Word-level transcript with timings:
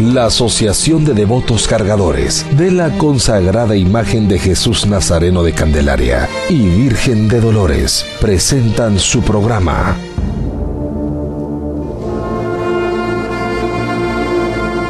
la 0.00 0.26
Asociación 0.26 1.04
de 1.04 1.12
Devotos 1.12 1.66
Cargadores 1.66 2.46
de 2.56 2.70
la 2.70 2.96
consagrada 2.98 3.76
imagen 3.76 4.28
de 4.28 4.38
Jesús 4.38 4.86
Nazareno 4.86 5.42
de 5.42 5.52
Candelaria 5.52 6.28
y 6.48 6.68
Virgen 6.68 7.28
de 7.28 7.40
Dolores 7.40 8.06
presentan 8.20 8.98
su 9.00 9.22
programa 9.22 9.96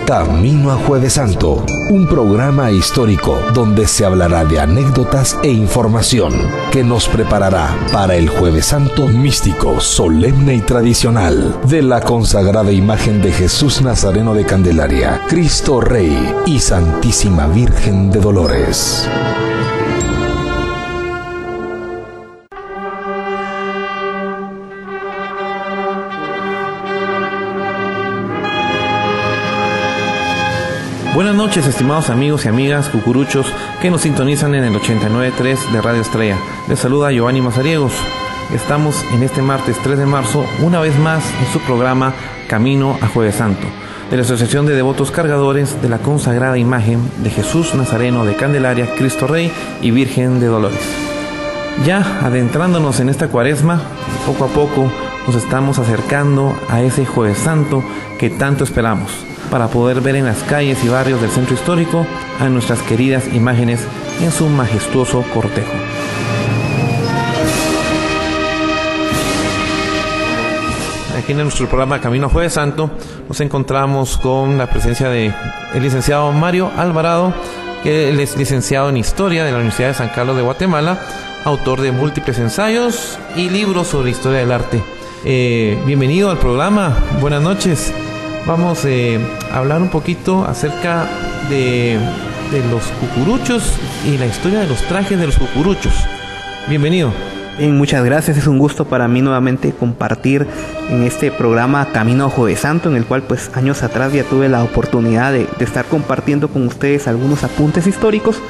Camino 0.08 0.72
a 0.72 0.76
Jueves 0.76 1.12
Santo, 1.12 1.66
un 1.90 2.06
programa 2.06 2.70
histórico 2.70 3.38
donde 3.52 3.86
se 3.86 4.06
hablará 4.06 4.42
de 4.46 4.58
anécdotas 4.58 5.38
e 5.42 5.48
información 5.48 6.32
que 6.72 6.82
nos 6.82 7.06
preparará 7.06 7.76
para 7.92 8.16
el 8.16 8.30
Jueves 8.30 8.64
Santo 8.64 9.06
místico, 9.06 9.80
solemne 9.80 10.54
y 10.54 10.60
tradicional 10.62 11.60
de 11.64 11.82
la 11.82 12.00
consagrada 12.00 12.72
imagen 12.72 13.20
de 13.20 13.32
Jesús 13.32 13.82
Nazareno 13.82 14.32
de 14.32 14.46
Candelaria, 14.46 15.20
Cristo 15.28 15.78
Rey 15.82 16.34
y 16.46 16.58
Santísima 16.58 17.46
Virgen 17.46 18.10
de 18.10 18.20
Dolores. 18.20 19.06
Buenas 31.18 31.34
noches, 31.34 31.66
estimados 31.66 32.10
amigos 32.10 32.44
y 32.44 32.48
amigas 32.48 32.90
cucuruchos 32.90 33.52
que 33.82 33.90
nos 33.90 34.02
sintonizan 34.02 34.54
en 34.54 34.62
el 34.62 34.74
89.3 34.74 35.72
de 35.72 35.82
Radio 35.82 36.00
Estrella. 36.00 36.36
Les 36.68 36.78
saluda 36.78 37.10
Giovanni 37.10 37.40
Mazariegos. 37.40 37.92
Estamos 38.54 39.04
en 39.12 39.24
este 39.24 39.42
martes 39.42 39.76
3 39.82 39.98
de 39.98 40.06
marzo, 40.06 40.46
una 40.62 40.78
vez 40.78 40.96
más 40.96 41.24
en 41.40 41.52
su 41.52 41.58
programa 41.58 42.14
Camino 42.46 42.96
a 43.00 43.08
Jueves 43.08 43.34
Santo, 43.34 43.66
de 44.08 44.16
la 44.16 44.22
Asociación 44.22 44.64
de 44.66 44.76
Devotos 44.76 45.10
Cargadores 45.10 45.82
de 45.82 45.88
la 45.88 45.98
consagrada 45.98 46.56
imagen 46.56 47.10
de 47.24 47.30
Jesús 47.30 47.74
Nazareno 47.74 48.24
de 48.24 48.36
Candelaria, 48.36 48.94
Cristo 48.94 49.26
Rey 49.26 49.50
y 49.82 49.90
Virgen 49.90 50.38
de 50.38 50.46
Dolores. 50.46 50.78
Ya 51.84 52.20
adentrándonos 52.24 53.00
en 53.00 53.08
esta 53.08 53.26
cuaresma, 53.26 53.82
poco 54.24 54.44
a 54.44 54.48
poco 54.50 54.88
nos 55.26 55.34
estamos 55.34 55.80
acercando 55.80 56.56
a 56.68 56.80
ese 56.80 57.04
Jueves 57.04 57.38
Santo 57.38 57.82
que 58.20 58.30
tanto 58.30 58.62
esperamos 58.62 59.27
para 59.50 59.68
poder 59.68 60.00
ver 60.00 60.16
en 60.16 60.26
las 60.26 60.42
calles 60.44 60.82
y 60.84 60.88
barrios 60.88 61.20
del 61.20 61.30
centro 61.30 61.54
histórico 61.54 62.06
a 62.38 62.48
nuestras 62.48 62.80
queridas 62.82 63.26
imágenes 63.32 63.80
en 64.20 64.30
su 64.30 64.46
majestuoso 64.48 65.24
cortejo. 65.34 65.72
Aquí 71.18 71.32
en 71.32 71.38
nuestro 71.38 71.68
programa 71.68 72.00
Camino 72.00 72.26
a 72.26 72.30
Jueves 72.30 72.54
Santo 72.54 72.90
nos 73.28 73.40
encontramos 73.40 74.18
con 74.18 74.56
la 74.58 74.68
presencia 74.68 75.08
de 75.08 75.32
el 75.74 75.82
licenciado 75.82 76.32
Mario 76.32 76.70
Alvarado, 76.76 77.34
que 77.82 78.10
es 78.10 78.36
licenciado 78.36 78.88
en 78.88 78.96
Historia 78.96 79.44
de 79.44 79.50
la 79.50 79.58
Universidad 79.58 79.88
de 79.88 79.94
San 79.94 80.08
Carlos 80.08 80.36
de 80.36 80.42
Guatemala, 80.42 81.00
autor 81.44 81.80
de 81.80 81.92
múltiples 81.92 82.38
ensayos 82.38 83.18
y 83.36 83.50
libros 83.50 83.88
sobre 83.88 84.10
historia 84.10 84.40
del 84.40 84.52
arte. 84.52 84.82
Eh, 85.24 85.78
bienvenido 85.84 86.30
al 86.30 86.38
programa, 86.38 86.96
buenas 87.20 87.42
noches 87.42 87.92
vamos 88.46 88.84
eh, 88.84 89.18
a 89.52 89.58
hablar 89.58 89.82
un 89.82 89.88
poquito 89.88 90.44
acerca 90.44 91.06
de, 91.48 91.98
los 92.70 92.82
cucuruchos 93.00 93.74
y 94.06 94.16
la 94.16 94.26
historia 94.26 94.60
de 94.60 94.66
los 94.66 94.80
trajes 94.82 95.18
de 95.18 95.26
los 95.26 95.36
cucuruchos. 95.36 95.92
Bienvenido. 96.68 97.12
Bien, 97.58 97.76
muchas 97.76 98.04
gracias. 98.04 98.36
Es 98.36 98.46
un 98.46 98.58
gusto 98.58 98.84
para 98.86 99.08
mí 99.08 99.20
nuevamente 99.20 99.72
compartir 99.72 100.46
en 100.88 101.02
este 101.02 101.30
programa 101.30 101.88
Camino 101.92 102.26
a 102.26 102.30
Jueves 102.30 102.60
Santo, 102.60 102.88
en 102.88 102.96
el 102.96 103.04
cual 103.04 103.22
pues 103.22 103.50
años 103.54 103.82
atrás 103.82 104.12
ya 104.12 104.24
tuve 104.24 104.48
la 104.48 104.62
oportunidad 104.62 105.32
de, 105.32 105.46
de 105.58 105.64
estar 105.64 105.84
compartiendo 105.86 106.48
con 106.48 106.66
ustedes 106.66 107.08
algunos 107.08 107.44
apuntes 107.44 107.86
históricos 107.86 108.40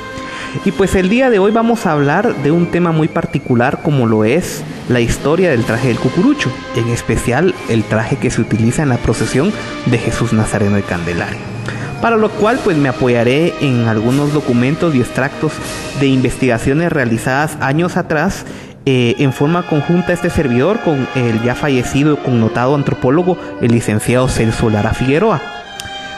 y 0.65 0.73
pues 0.73 0.95
el 0.95 1.09
día 1.09 1.31
de 1.31 1.39
hoy 1.39 1.51
vamos 1.51 1.87
a 1.87 1.93
hablar 1.93 2.35
de 2.43 2.51
un 2.51 2.67
tema 2.67 2.93
muy 2.93 3.09
particular 3.09 3.81
como 3.83 4.07
lo 4.07 4.25
es 4.25 4.63
la 4.89 5.01
historia 5.01 5.51
del 5.51 5.65
traje 5.65 5.89
del 5.89 5.99
cucurucho, 5.99 6.51
en 6.77 6.89
especial 6.89 7.55
el 7.69 7.85
traje 7.85 8.17
que 8.17 8.31
se 8.31 8.41
utiliza 8.41 8.83
en 8.83 8.89
la 8.89 8.97
procesión 8.97 9.53
de 9.87 9.99
Jesús 9.99 10.33
Nazareno 10.33 10.77
de 10.77 10.83
Candelaria. 10.83 11.41
Para 12.01 12.17
lo 12.17 12.31
cual 12.31 12.61
pues 12.63 12.77
me 12.77 12.89
apoyaré 12.89 13.55
en 13.61 13.89
algunos 13.89 14.33
documentos 14.33 14.95
y 14.95 15.01
extractos 15.01 15.53
de 16.01 16.07
investigaciones 16.07 16.93
realizadas 16.93 17.57
años 17.61 17.97
atrás 17.97 18.45
eh, 18.87 19.17
en 19.19 19.33
forma 19.33 19.67
conjunta 19.67 20.13
este 20.13 20.31
servidor 20.31 20.81
con 20.81 21.07
el 21.15 21.43
ya 21.43 21.55
fallecido 21.55 22.15
y 22.15 22.17
connotado 22.17 22.75
antropólogo 22.75 23.37
el 23.61 23.73
licenciado 23.73 24.29
Celso 24.29 24.71
Lara 24.71 24.95
Figueroa. 24.95 25.43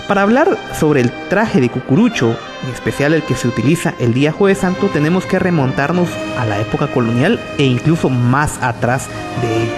Para 0.07 0.23
hablar 0.23 0.57
sobre 0.79 1.01
el 1.01 1.11
traje 1.29 1.61
de 1.61 1.69
cucurucho, 1.69 2.37
en 2.63 2.71
especial 2.71 3.15
el 3.15 3.23
que 3.23 3.35
se 3.35 3.49
utiliza 3.49 3.95
el 3.99 4.15
día 4.15 4.33
jueves 4.33 4.59
santo, 4.59 4.89
tenemos 4.89 5.27
que 5.27 5.39
remontarnos 5.39 6.09
a 6.39 6.45
la 6.45 6.61
época 6.61 6.89
colonial 6.89 7.41
e 7.59 7.65
incluso 7.65 8.11
más 8.11 8.63
atrás 8.63 9.09
de 9.41 9.63
ella. 9.63 9.77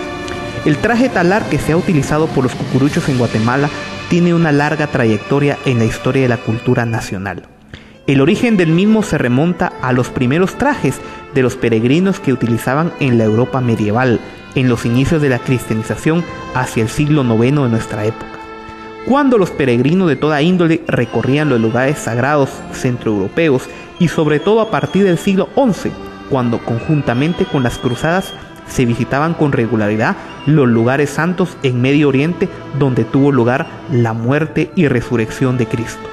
El 0.64 0.76
traje 0.76 1.08
talar 1.08 1.44
que 1.48 1.58
se 1.58 1.72
ha 1.72 1.76
utilizado 1.76 2.26
por 2.28 2.44
los 2.44 2.54
cucuruchos 2.54 3.08
en 3.08 3.18
Guatemala 3.18 3.68
tiene 4.08 4.34
una 4.34 4.52
larga 4.52 4.86
trayectoria 4.86 5.58
en 5.64 5.78
la 5.78 5.84
historia 5.84 6.22
de 6.22 6.28
la 6.28 6.36
cultura 6.36 6.86
nacional. 6.86 7.44
El 8.06 8.20
origen 8.20 8.56
del 8.56 8.70
mismo 8.70 9.02
se 9.02 9.16
remonta 9.16 9.72
a 9.80 9.92
los 9.92 10.10
primeros 10.10 10.58
trajes 10.58 11.00
de 11.34 11.42
los 11.42 11.56
peregrinos 11.56 12.20
que 12.20 12.32
utilizaban 12.32 12.92
en 13.00 13.16
la 13.16 13.24
Europa 13.24 13.60
medieval, 13.60 14.20
en 14.54 14.68
los 14.68 14.84
inicios 14.84 15.22
de 15.22 15.28
la 15.28 15.38
cristianización 15.38 16.24
hacia 16.54 16.82
el 16.82 16.88
siglo 16.88 17.22
IX 17.22 17.62
de 17.62 17.68
nuestra 17.68 18.04
época 18.04 18.41
cuando 19.06 19.36
los 19.36 19.50
peregrinos 19.50 20.08
de 20.08 20.16
toda 20.16 20.42
índole 20.42 20.82
recorrían 20.86 21.48
los 21.48 21.60
lugares 21.60 21.98
sagrados 21.98 22.50
centroeuropeos 22.72 23.68
y 23.98 24.08
sobre 24.08 24.38
todo 24.38 24.60
a 24.60 24.70
partir 24.70 25.04
del 25.04 25.18
siglo 25.18 25.48
XI, 25.54 25.90
cuando 26.30 26.58
conjuntamente 26.58 27.44
con 27.44 27.62
las 27.62 27.78
cruzadas 27.78 28.32
se 28.68 28.86
visitaban 28.86 29.34
con 29.34 29.52
regularidad 29.52 30.16
los 30.46 30.68
lugares 30.68 31.10
santos 31.10 31.56
en 31.62 31.80
Medio 31.80 32.08
Oriente 32.08 32.48
donde 32.78 33.04
tuvo 33.04 33.32
lugar 33.32 33.66
la 33.90 34.12
muerte 34.12 34.70
y 34.76 34.88
resurrección 34.88 35.58
de 35.58 35.66
Cristo. 35.66 36.08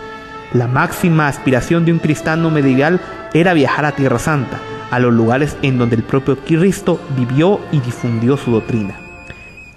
La 0.54 0.68
máxima 0.68 1.28
aspiración 1.28 1.86
de 1.86 1.94
un 1.94 2.00
cristiano 2.00 2.50
medieval 2.50 3.00
era 3.34 3.54
viajar 3.54 3.86
a 3.86 3.92
Tierra 3.92 4.18
Santa, 4.18 4.60
a 4.90 5.00
los 5.00 5.14
lugares 5.14 5.56
en 5.62 5.78
donde 5.78 5.96
el 5.96 6.04
propio 6.04 6.38
Cristo 6.38 7.00
vivió 7.16 7.60
y 7.72 7.80
difundió 7.80 8.36
su 8.36 8.52
doctrina. 8.52 9.09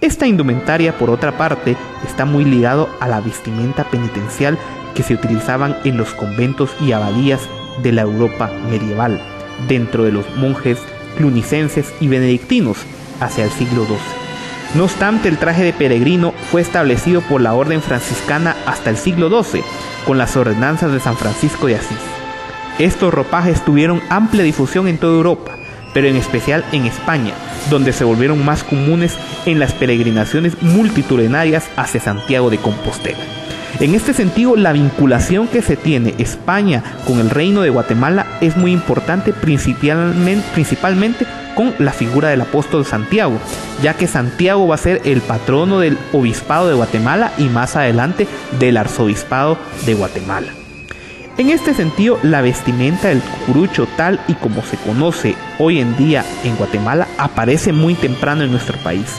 Esta 0.02 0.26
indumentaria, 0.26 0.98
por 0.98 1.10
otra 1.10 1.38
parte, 1.38 1.76
está 2.04 2.24
muy 2.24 2.44
ligado 2.44 2.88
a 2.98 3.06
la 3.06 3.20
vestimenta 3.20 3.84
penitencial 3.84 4.58
que 4.96 5.04
se 5.04 5.14
utilizaban 5.14 5.76
en 5.84 5.96
los 5.96 6.12
conventos 6.12 6.74
y 6.80 6.90
abadías 6.90 7.40
de 7.84 7.92
la 7.92 8.02
Europa 8.02 8.50
medieval, 8.68 9.22
dentro 9.68 10.02
de 10.02 10.10
los 10.10 10.26
monjes 10.34 10.78
clunicenses 11.16 11.94
y 12.00 12.08
benedictinos 12.08 12.78
hacia 13.20 13.44
el 13.44 13.50
siglo 13.52 13.84
XII. 13.84 13.96
No 14.74 14.84
obstante, 14.84 15.28
el 15.28 15.38
traje 15.38 15.62
de 15.62 15.72
peregrino 15.72 16.34
fue 16.50 16.62
establecido 16.62 17.20
por 17.20 17.40
la 17.40 17.54
orden 17.54 17.80
franciscana 17.80 18.56
hasta 18.66 18.90
el 18.90 18.96
siglo 18.96 19.30
XII, 19.30 19.62
con 20.04 20.18
las 20.18 20.36
ordenanzas 20.36 20.90
de 20.90 20.98
San 20.98 21.16
Francisco 21.16 21.68
de 21.68 21.76
Asís. 21.76 21.98
Estos 22.80 23.14
ropajes 23.14 23.64
tuvieron 23.64 24.02
amplia 24.08 24.42
difusión 24.42 24.88
en 24.88 24.98
toda 24.98 25.14
Europa, 25.14 25.58
pero 25.94 26.08
en 26.08 26.16
especial 26.16 26.64
en 26.72 26.86
España, 26.86 27.34
donde 27.70 27.92
se 27.92 28.04
volvieron 28.04 28.44
más 28.44 28.64
comunes 28.64 29.16
en 29.46 29.58
las 29.58 29.72
peregrinaciones 29.72 30.60
multitudinarias 30.62 31.64
hacia 31.76 32.00
Santiago 32.00 32.50
de 32.50 32.58
Compostela. 32.58 33.18
En 33.80 33.94
este 33.94 34.12
sentido, 34.12 34.54
la 34.54 34.72
vinculación 34.72 35.48
que 35.48 35.62
se 35.62 35.76
tiene 35.76 36.14
España 36.18 36.82
con 37.06 37.18
el 37.20 37.30
reino 37.30 37.62
de 37.62 37.70
Guatemala 37.70 38.26
es 38.40 38.56
muy 38.56 38.70
importante 38.70 39.32
principalmente, 39.32 40.46
principalmente 40.52 41.26
con 41.54 41.74
la 41.78 41.92
figura 41.92 42.28
del 42.28 42.42
apóstol 42.42 42.84
Santiago, 42.84 43.38
ya 43.82 43.94
que 43.94 44.06
Santiago 44.06 44.68
va 44.68 44.74
a 44.74 44.78
ser 44.78 45.00
el 45.04 45.20
patrono 45.20 45.80
del 45.80 45.98
obispado 46.12 46.68
de 46.68 46.74
Guatemala 46.74 47.32
y 47.38 47.44
más 47.44 47.76
adelante 47.76 48.26
del 48.58 48.76
arzobispado 48.76 49.58
de 49.84 49.94
Guatemala. 49.94 50.61
En 51.38 51.48
este 51.48 51.72
sentido, 51.72 52.18
la 52.22 52.42
vestimenta 52.42 53.08
del 53.08 53.20
cucurucho 53.20 53.88
tal 53.96 54.20
y 54.28 54.34
como 54.34 54.62
se 54.62 54.76
conoce 54.76 55.34
hoy 55.58 55.80
en 55.80 55.96
día 55.96 56.24
en 56.44 56.56
Guatemala 56.56 57.08
aparece 57.16 57.72
muy 57.72 57.94
temprano 57.94 58.44
en 58.44 58.50
nuestro 58.50 58.76
país 58.78 59.18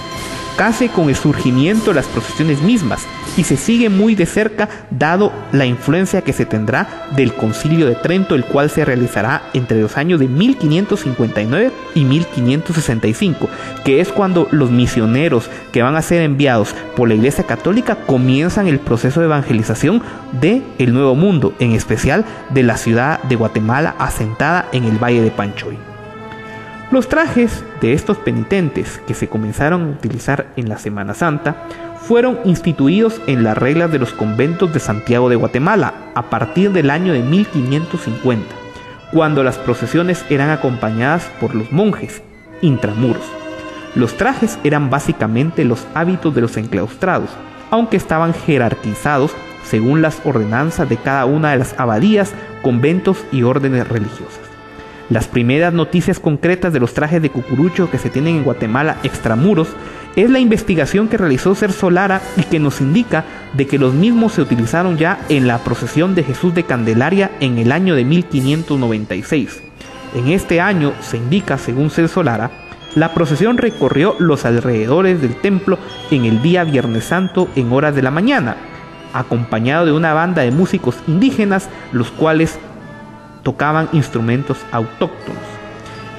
casi 0.55 0.89
con 0.89 1.09
el 1.09 1.15
surgimiento 1.15 1.91
de 1.91 1.95
las 1.95 2.07
procesiones 2.07 2.61
mismas 2.61 3.05
y 3.37 3.43
se 3.43 3.57
sigue 3.57 3.89
muy 3.89 4.15
de 4.15 4.25
cerca 4.25 4.69
dado 4.91 5.31
la 5.51 5.65
influencia 5.65 6.21
que 6.21 6.33
se 6.33 6.45
tendrá 6.45 7.07
del 7.15 7.33
concilio 7.33 7.87
de 7.87 7.95
Trento, 7.95 8.35
el 8.35 8.45
cual 8.45 8.69
se 8.69 8.85
realizará 8.85 9.43
entre 9.53 9.81
los 9.81 9.97
años 9.97 10.19
de 10.19 10.27
1559 10.27 11.71
y 11.95 12.03
1565, 12.03 13.49
que 13.83 13.99
es 13.99 14.11
cuando 14.11 14.47
los 14.51 14.71
misioneros 14.71 15.49
que 15.71 15.81
van 15.81 15.95
a 15.95 16.01
ser 16.01 16.21
enviados 16.21 16.75
por 16.95 17.07
la 17.07 17.15
Iglesia 17.15 17.45
Católica 17.45 17.95
comienzan 18.05 18.67
el 18.67 18.79
proceso 18.79 19.19
de 19.19 19.25
evangelización 19.27 20.01
de 20.39 20.61
el 20.77 20.93
Nuevo 20.93 21.15
Mundo, 21.15 21.53
en 21.59 21.71
especial 21.71 22.25
de 22.51 22.63
la 22.63 22.77
ciudad 22.77 23.21
de 23.23 23.35
Guatemala 23.35 23.95
asentada 23.97 24.67
en 24.71 24.85
el 24.85 24.97
Valle 24.97 25.21
de 25.21 25.31
Panchoy. 25.31 25.92
Los 26.93 27.09
trajes 27.09 27.63
de 27.81 27.93
estos 27.93 28.17
penitentes 28.17 29.01
que 29.07 29.15
se 29.15 29.27
comenzaron 29.27 29.81
a 29.81 29.89
utilizar 29.93 30.53
en 30.57 30.69
la 30.69 30.77
Semana 30.77 31.15
Santa 31.15 31.55
fueron 31.99 32.37
instituidos 32.45 33.19
en 33.25 33.43
las 33.43 33.57
reglas 33.57 33.91
de 33.91 33.97
los 33.97 34.13
conventos 34.13 34.71
de 34.71 34.79
Santiago 34.79 35.27
de 35.27 35.35
Guatemala 35.35 35.95
a 36.13 36.29
partir 36.29 36.71
del 36.71 36.91
año 36.91 37.11
de 37.11 37.23
1550, 37.23 38.45
cuando 39.11 39.43
las 39.43 39.57
procesiones 39.57 40.23
eran 40.29 40.51
acompañadas 40.51 41.31
por 41.41 41.55
los 41.55 41.71
monjes 41.71 42.21
intramuros. 42.61 43.25
Los 43.95 44.15
trajes 44.15 44.59
eran 44.63 44.91
básicamente 44.91 45.65
los 45.65 45.87
hábitos 45.95 46.35
de 46.35 46.41
los 46.41 46.57
enclaustrados, 46.57 47.31
aunque 47.71 47.97
estaban 47.97 48.35
jerarquizados 48.35 49.31
según 49.63 50.03
las 50.03 50.21
ordenanzas 50.25 50.87
de 50.87 50.97
cada 50.97 51.25
una 51.25 51.53
de 51.53 51.57
las 51.57 51.73
abadías, 51.79 52.33
conventos 52.61 53.25
y 53.31 53.41
órdenes 53.41 53.87
religiosas. 53.87 54.52
Las 55.09 55.27
primeras 55.27 55.73
noticias 55.73 56.19
concretas 56.19 56.71
de 56.71 56.79
los 56.79 56.93
trajes 56.93 57.21
de 57.21 57.29
cucurucho 57.29 57.91
que 57.91 57.97
se 57.97 58.09
tienen 58.09 58.37
en 58.37 58.43
Guatemala 58.43 58.97
extramuros 59.03 59.67
es 60.15 60.29
la 60.29 60.39
investigación 60.39 61.07
que 61.07 61.17
realizó 61.17 61.55
Ser 61.55 61.71
Solara 61.71 62.21
y 62.37 62.43
que 62.43 62.59
nos 62.59 62.79
indica 62.79 63.25
de 63.53 63.67
que 63.67 63.79
los 63.79 63.93
mismos 63.93 64.33
se 64.33 64.41
utilizaron 64.41 64.97
ya 64.97 65.19
en 65.29 65.47
la 65.47 65.57
procesión 65.59 66.15
de 66.15 66.23
Jesús 66.23 66.53
de 66.53 66.63
Candelaria 66.63 67.31
en 67.39 67.57
el 67.57 67.71
año 67.71 67.95
de 67.95 68.05
1596. 68.05 69.61
En 70.15 70.27
este 70.29 70.61
año 70.61 70.93
se 71.01 71.17
indica, 71.17 71.57
según 71.57 71.89
Ser 71.89 72.07
Solara, 72.07 72.51
la 72.95 73.13
procesión 73.13 73.57
recorrió 73.57 74.15
los 74.19 74.45
alrededores 74.45 75.19
del 75.21 75.35
templo 75.35 75.79
en 76.11 76.25
el 76.25 76.43
día 76.43 76.63
Viernes 76.63 77.05
Santo 77.05 77.49
en 77.55 77.73
horas 77.73 77.95
de 77.95 78.03
la 78.03 78.11
mañana, 78.11 78.55
acompañado 79.13 79.85
de 79.87 79.91
una 79.91 80.13
banda 80.13 80.43
de 80.43 80.51
músicos 80.51 80.95
indígenas, 81.07 81.69
los 81.91 82.11
cuales 82.11 82.59
tocaban 83.43 83.89
instrumentos 83.93 84.57
autóctonos. 84.71 85.43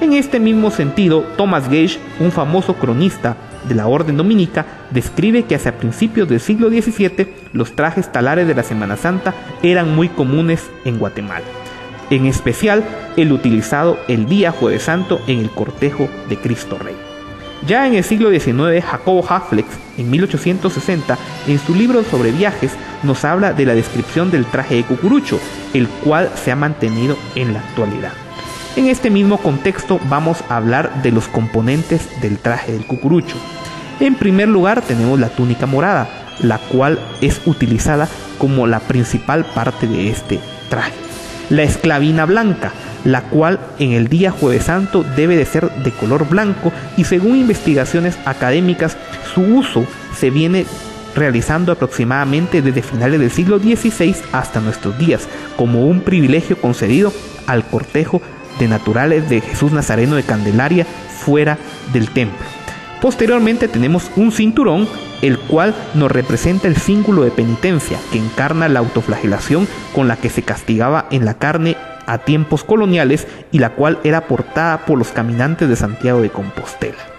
En 0.01 0.13
este 0.13 0.39
mismo 0.39 0.71
sentido, 0.71 1.25
Thomas 1.37 1.65
Gage, 1.65 1.99
un 2.19 2.31
famoso 2.31 2.75
cronista 2.75 3.35
de 3.67 3.75
la 3.75 3.87
Orden 3.87 4.17
Dominica, 4.17 4.65
describe 4.91 5.43
que 5.43 5.55
hacia 5.55 5.77
principios 5.77 6.29
del 6.29 6.39
siglo 6.39 6.69
XVII 6.69 7.27
los 7.53 7.75
trajes 7.75 8.11
talares 8.11 8.47
de 8.47 8.55
la 8.55 8.63
Semana 8.63 8.97
Santa 8.97 9.33
eran 9.63 9.95
muy 9.95 10.09
comunes 10.09 10.69
en 10.83 10.99
Guatemala 10.99 11.45
en 12.09 12.25
especial 12.25 12.83
el 13.17 13.31
utilizado 13.31 13.97
el 14.07 14.27
día 14.27 14.51
Jueves 14.51 14.83
Santo 14.83 15.21
en 15.27 15.39
el 15.39 15.49
cortejo 15.49 16.09
de 16.29 16.37
Cristo 16.37 16.77
Rey. 16.77 16.95
Ya 17.65 17.87
en 17.87 17.95
el 17.95 18.03
siglo 18.03 18.29
XIX, 18.29 18.83
Jacobo 18.83 19.25
Haflex, 19.27 19.67
en 19.97 20.11
1860, 20.11 21.17
en 21.47 21.59
su 21.59 21.73
libro 21.73 22.03
sobre 22.03 22.31
viajes, 22.31 22.73
nos 23.01 23.25
habla 23.25 23.53
de 23.53 23.65
la 23.65 23.73
descripción 23.73 24.29
del 24.29 24.45
traje 24.45 24.75
de 24.75 24.83
cucurucho, 24.83 25.39
el 25.75 25.87
cual 25.87 26.31
se 26.35 26.51
ha 26.51 26.55
mantenido 26.55 27.17
en 27.35 27.53
la 27.53 27.59
actualidad. 27.59 28.11
En 28.75 28.87
este 28.87 29.09
mismo 29.09 29.37
contexto 29.37 29.99
vamos 30.09 30.43
a 30.49 30.57
hablar 30.57 31.01
de 31.01 31.11
los 31.11 31.27
componentes 31.27 32.09
del 32.21 32.37
traje 32.39 32.71
del 32.73 32.85
cucurucho. 32.85 33.35
En 33.99 34.15
primer 34.15 34.47
lugar 34.47 34.81
tenemos 34.81 35.19
la 35.19 35.29
túnica 35.29 35.65
morada, 35.65 36.09
la 36.39 36.57
cual 36.57 36.99
es 37.21 37.41
utilizada 37.45 38.09
como 38.37 38.67
la 38.67 38.79
principal 38.79 39.45
parte 39.53 39.87
de 39.87 40.09
este 40.09 40.39
traje 40.69 41.05
la 41.49 41.63
esclavina 41.63 42.25
blanca, 42.25 42.71
la 43.03 43.21
cual 43.21 43.59
en 43.79 43.91
el 43.91 44.07
día 44.07 44.31
jueves 44.31 44.63
santo 44.63 45.03
debe 45.15 45.35
de 45.35 45.45
ser 45.45 45.69
de 45.83 45.91
color 45.91 46.27
blanco 46.27 46.71
y 46.97 47.03
según 47.03 47.37
investigaciones 47.37 48.17
académicas 48.25 48.97
su 49.33 49.41
uso 49.41 49.85
se 50.17 50.29
viene 50.29 50.65
realizando 51.15 51.71
aproximadamente 51.71 52.61
desde 52.61 52.81
finales 52.81 53.19
del 53.19 53.31
siglo 53.31 53.59
XVI 53.59 54.15
hasta 54.31 54.59
nuestros 54.59 54.97
días 54.97 55.27
como 55.55 55.85
un 55.85 56.01
privilegio 56.01 56.57
concedido 56.57 57.11
al 57.47 57.65
cortejo 57.65 58.21
de 58.59 58.67
naturales 58.67 59.29
de 59.29 59.41
Jesús 59.41 59.71
Nazareno 59.71 60.15
de 60.15 60.23
Candelaria 60.23 60.85
fuera 60.85 61.57
del 61.93 62.09
templo. 62.09 62.45
Posteriormente 63.01 63.67
tenemos 63.67 64.09
un 64.15 64.31
cinturón 64.31 64.87
el 65.21 65.37
cual 65.39 65.73
nos 65.93 66.11
representa 66.11 66.67
el 66.67 66.75
símbolo 66.75 67.23
de 67.23 67.31
penitencia 67.31 67.99
que 68.11 68.17
encarna 68.17 68.69
la 68.69 68.79
autoflagelación 68.79 69.67
con 69.93 70.07
la 70.07 70.17
que 70.17 70.29
se 70.29 70.43
castigaba 70.43 71.07
en 71.11 71.25
la 71.25 71.35
carne 71.35 71.77
a 72.05 72.19
tiempos 72.19 72.63
coloniales 72.63 73.27
y 73.51 73.59
la 73.59 73.71
cual 73.71 73.99
era 74.03 74.27
portada 74.27 74.85
por 74.85 74.97
los 74.97 75.09
caminantes 75.09 75.67
de 75.69 75.75
Santiago 75.75 76.21
de 76.21 76.29
Compostela. 76.29 77.14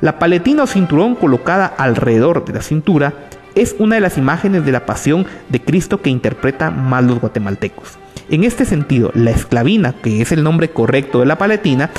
La 0.00 0.20
paletina 0.20 0.62
o 0.62 0.66
cinturón 0.68 1.16
colocada 1.16 1.66
alrededor 1.66 2.44
de 2.44 2.52
la 2.52 2.62
cintura 2.62 3.14
es 3.56 3.74
una 3.80 3.96
de 3.96 4.00
las 4.00 4.16
imágenes 4.16 4.64
de 4.64 4.70
la 4.70 4.86
pasión 4.86 5.26
de 5.48 5.60
Cristo 5.60 6.00
que 6.00 6.10
interpretan 6.10 6.88
más 6.88 7.02
los 7.02 7.20
guatemaltecos. 7.20 7.98
En 8.30 8.44
este 8.44 8.64
sentido, 8.64 9.10
la 9.14 9.32
esclavina, 9.32 9.94
que 9.94 10.22
es 10.22 10.30
el 10.30 10.44
nombre 10.44 10.70
correcto 10.70 11.18
de 11.18 11.26
la 11.26 11.36
paletina, 11.36 11.90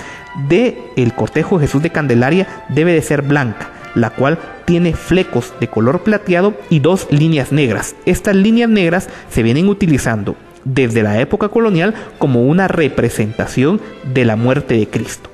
de 0.48 0.78
el 0.96 1.14
cortejo 1.14 1.60
Jesús 1.60 1.84
de 1.84 1.90
Candelaria 1.90 2.48
debe 2.70 2.94
de 2.94 3.02
ser 3.02 3.22
blanca, 3.22 3.70
la 3.96 4.12
cual 4.12 4.40
tiene 4.64 4.94
flecos 4.94 5.54
de 5.60 5.68
color 5.68 6.04
plateado 6.04 6.54
y 6.70 6.80
dos 6.80 7.06
líneas 7.10 7.52
negras. 7.52 7.98
Estas 8.06 8.36
líneas 8.36 8.70
negras 8.70 9.10
se 9.30 9.44
vienen 9.44 9.68
utilizando 9.68 10.38
desde 10.64 11.04
la 11.04 11.20
época 11.20 11.50
colonial 11.50 11.94
como 12.18 12.44
una 12.44 12.70
representación 12.70 13.82
de 14.14 14.24
la 14.24 14.38
muerte 14.38 14.76
de 14.76 14.88
Cristo. 14.88 15.30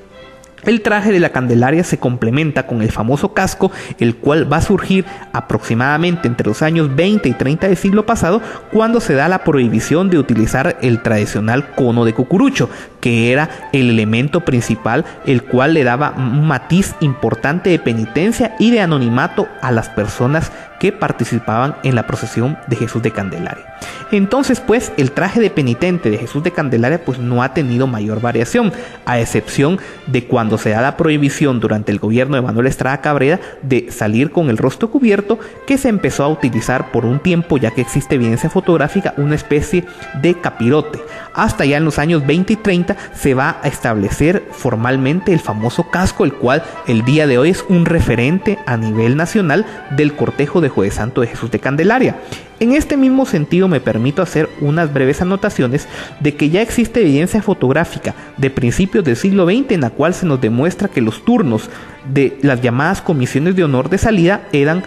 El 0.66 0.82
traje 0.82 1.12
de 1.12 1.20
la 1.20 1.30
Candelaria 1.30 1.84
se 1.84 1.98
complementa 1.98 2.66
con 2.66 2.82
el 2.82 2.90
famoso 2.90 3.32
casco, 3.32 3.70
el 4.00 4.16
cual 4.16 4.52
va 4.52 4.56
a 4.56 4.62
surgir 4.62 5.04
aproximadamente 5.32 6.26
entre 6.26 6.48
los 6.48 6.60
años 6.60 6.94
20 6.96 7.28
y 7.28 7.32
30 7.32 7.68
del 7.68 7.76
siglo 7.76 8.04
pasado, 8.04 8.42
cuando 8.72 9.00
se 9.00 9.14
da 9.14 9.28
la 9.28 9.44
prohibición 9.44 10.10
de 10.10 10.18
utilizar 10.18 10.76
el 10.82 11.02
tradicional 11.02 11.72
cono 11.76 12.04
de 12.04 12.14
cucurucho, 12.14 12.68
que 13.00 13.30
era 13.30 13.68
el 13.72 13.90
elemento 13.90 14.40
principal, 14.40 15.04
el 15.24 15.44
cual 15.44 15.74
le 15.74 15.84
daba 15.84 16.14
un 16.16 16.48
matiz 16.48 16.96
importante 16.98 17.70
de 17.70 17.78
penitencia 17.78 18.56
y 18.58 18.72
de 18.72 18.80
anonimato 18.80 19.46
a 19.62 19.70
las 19.70 19.88
personas 19.88 20.50
que 20.78 20.92
participaban 20.92 21.76
en 21.82 21.94
la 21.94 22.06
procesión 22.06 22.58
de 22.66 22.76
Jesús 22.76 23.02
de 23.02 23.10
Candelaria. 23.10 23.76
Entonces, 24.12 24.60
pues, 24.60 24.92
el 24.96 25.10
traje 25.12 25.40
de 25.40 25.50
penitente 25.50 26.10
de 26.10 26.18
Jesús 26.18 26.42
de 26.42 26.52
Candelaria 26.52 27.04
pues 27.04 27.18
no 27.18 27.42
ha 27.42 27.54
tenido 27.54 27.86
mayor 27.86 28.20
variación, 28.20 28.72
a 29.04 29.18
excepción 29.18 29.78
de 30.06 30.24
cuando 30.24 30.58
se 30.58 30.70
da 30.70 30.80
la 30.80 30.96
prohibición 30.96 31.60
durante 31.60 31.92
el 31.92 31.98
gobierno 31.98 32.36
de 32.36 32.42
Manuel 32.42 32.66
Estrada 32.66 33.00
Cabrera 33.00 33.40
de 33.62 33.90
salir 33.90 34.30
con 34.30 34.48
el 34.48 34.58
rostro 34.58 34.90
cubierto, 34.90 35.38
que 35.66 35.78
se 35.78 35.88
empezó 35.88 36.24
a 36.24 36.28
utilizar 36.28 36.92
por 36.92 37.04
un 37.04 37.18
tiempo, 37.18 37.58
ya 37.58 37.72
que 37.72 37.80
existe 37.80 38.14
evidencia 38.14 38.50
fotográfica, 38.50 39.14
una 39.16 39.34
especie 39.34 39.84
de 40.20 40.34
capirote. 40.34 41.00
Hasta 41.34 41.64
ya 41.64 41.76
en 41.76 41.84
los 41.84 41.98
años 41.98 42.26
20 42.26 42.52
y 42.52 42.56
30 42.56 42.96
se 43.14 43.34
va 43.34 43.58
a 43.62 43.68
establecer 43.68 44.44
formalmente 44.52 45.32
el 45.32 45.40
famoso 45.40 45.90
casco, 45.90 46.24
el 46.24 46.32
cual 46.32 46.62
el 46.86 47.04
día 47.04 47.26
de 47.26 47.38
hoy 47.38 47.50
es 47.50 47.64
un 47.68 47.84
referente 47.86 48.58
a 48.66 48.76
nivel 48.76 49.16
nacional 49.16 49.66
del 49.90 50.14
cortejo 50.14 50.60
de 50.60 50.65
Jueves 50.68 50.94
Santo 50.94 51.20
de 51.20 51.26
Jesús 51.28 51.50
de 51.50 51.58
Candelaria. 51.58 52.16
En 52.58 52.72
este 52.72 52.96
mismo 52.96 53.26
sentido 53.26 53.68
me 53.68 53.80
permito 53.80 54.22
hacer 54.22 54.48
unas 54.60 54.92
breves 54.92 55.20
anotaciones 55.20 55.88
de 56.20 56.34
que 56.34 56.50
ya 56.50 56.62
existe 56.62 57.00
evidencia 57.00 57.42
fotográfica 57.42 58.14
de 58.36 58.50
principios 58.50 59.04
del 59.04 59.16
siglo 59.16 59.46
XX 59.46 59.72
en 59.72 59.80
la 59.82 59.90
cual 59.90 60.14
se 60.14 60.26
nos 60.26 60.40
demuestra 60.40 60.88
que 60.88 61.02
los 61.02 61.24
turnos 61.24 61.68
de 62.12 62.38
las 62.42 62.62
llamadas 62.62 63.02
comisiones 63.02 63.56
de 63.56 63.64
honor 63.64 63.90
de 63.90 63.98
salida 63.98 64.42
eran 64.52 64.84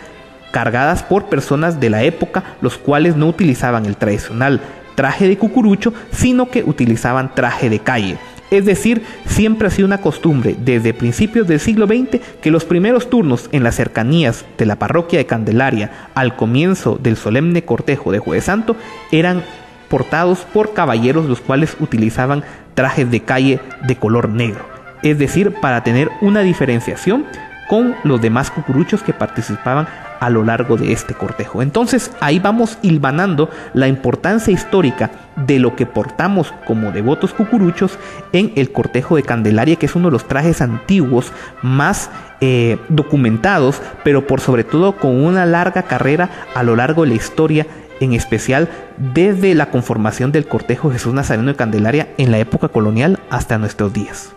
cargadas 0.52 1.04
por 1.04 1.26
personas 1.26 1.80
de 1.80 1.90
la 1.90 2.04
época, 2.04 2.44
los 2.62 2.78
cuales 2.78 3.16
no 3.16 3.28
utilizaban 3.28 3.86
el 3.86 3.98
tradicional 3.98 4.62
traje 4.96 5.28
de 5.28 5.38
cucurucho, 5.38 5.94
sino 6.12 6.50
que 6.50 6.64
utilizaban 6.64 7.34
traje 7.34 7.70
de 7.70 7.80
calle. 7.80 8.18
Es 8.52 8.66
decir, 8.66 9.04
siempre 9.26 9.68
ha 9.68 9.72
sido 9.72 9.86
una 9.86 10.02
costumbre 10.02 10.56
desde 10.58 10.94
principios 10.94 11.48
del 11.48 11.60
siglo 11.60 11.86
XX 11.86 12.20
que 12.42 12.52
los 12.52 12.66
primeros 12.66 13.10
turnos 13.10 13.50
en 13.52 13.64
las 13.64 13.76
cercanías 13.76 14.46
de 14.58 14.66
la 14.66 14.78
parroquia 14.78 15.20
de 15.20 15.26
Candelaria 15.26 15.92
al 16.16 16.36
comienzo 16.36 17.00
del 17.02 17.16
solemne 17.16 17.64
cortejo 17.64 18.12
de 18.12 18.20
Jueves 18.20 18.46
Santo 18.46 18.76
eran 19.12 19.44
portados 19.88 20.40
por 20.54 20.74
caballeros 20.74 21.26
los 21.26 21.42
cuales 21.42 21.76
utilizaban 21.80 22.44
trajes 22.74 23.10
de 23.12 23.22
calle 23.22 23.60
de 23.86 23.96
color 23.98 24.30
negro. 24.30 24.66
Es 25.04 25.18
decir, 25.18 25.54
para 25.62 25.84
tener 25.84 26.10
una 26.22 26.42
diferenciación 26.42 27.26
con 27.68 27.96
los 28.04 28.20
demás 28.22 28.50
cucuruchos 28.52 29.04
que 29.04 29.14
participaban 29.14 29.88
a 30.20 30.30
lo 30.30 30.44
largo 30.44 30.78
de 30.78 30.92
este 30.92 31.14
cortejo. 31.14 31.62
Entonces 31.62 32.12
ahí 32.20 32.40
vamos 32.40 32.78
hilvanando 32.82 33.50
la 33.74 33.88
importancia 33.88 34.54
histórica 34.54 35.12
de 35.36 35.60
lo 35.60 35.76
que 35.76 35.86
portamos 35.86 36.54
como 36.66 36.92
devotos 36.92 37.34
cucuruchos 37.34 37.98
en 38.34 38.52
el 38.56 38.72
cortejo 38.72 39.16
de 39.16 39.24
Candelaria, 39.24 39.78
que 39.78 39.86
es 39.86 39.96
uno 39.96 40.10
de 40.10 40.14
los 40.14 40.28
trajes 40.28 40.62
antiguos 40.62 41.32
más 41.62 42.10
eh, 42.42 42.78
documentados, 42.90 43.82
pero 44.04 44.28
por 44.28 44.42
sobre 44.42 44.64
todo 44.64 44.98
con 44.98 45.24
una 45.24 45.46
larga 45.46 45.84
carrera 45.84 46.30
a 46.54 46.64
lo 46.64 46.76
largo 46.76 47.04
de 47.04 47.10
la 47.10 47.16
historia 47.16 47.68
en 48.00 48.14
especial 48.14 48.70
desde 48.98 49.54
la 49.56 49.70
conformación 49.72 50.32
del 50.32 50.48
cortejo 50.48 50.92
Jesús 50.92 51.14
Nazareno 51.14 51.50
de 51.50 51.58
Candelaria 51.58 52.10
en 52.18 52.32
la 52.32 52.38
época 52.38 52.70
colonial 52.70 53.20
hasta 53.30 53.58
nuestros 53.58 53.94
días. 53.94 54.32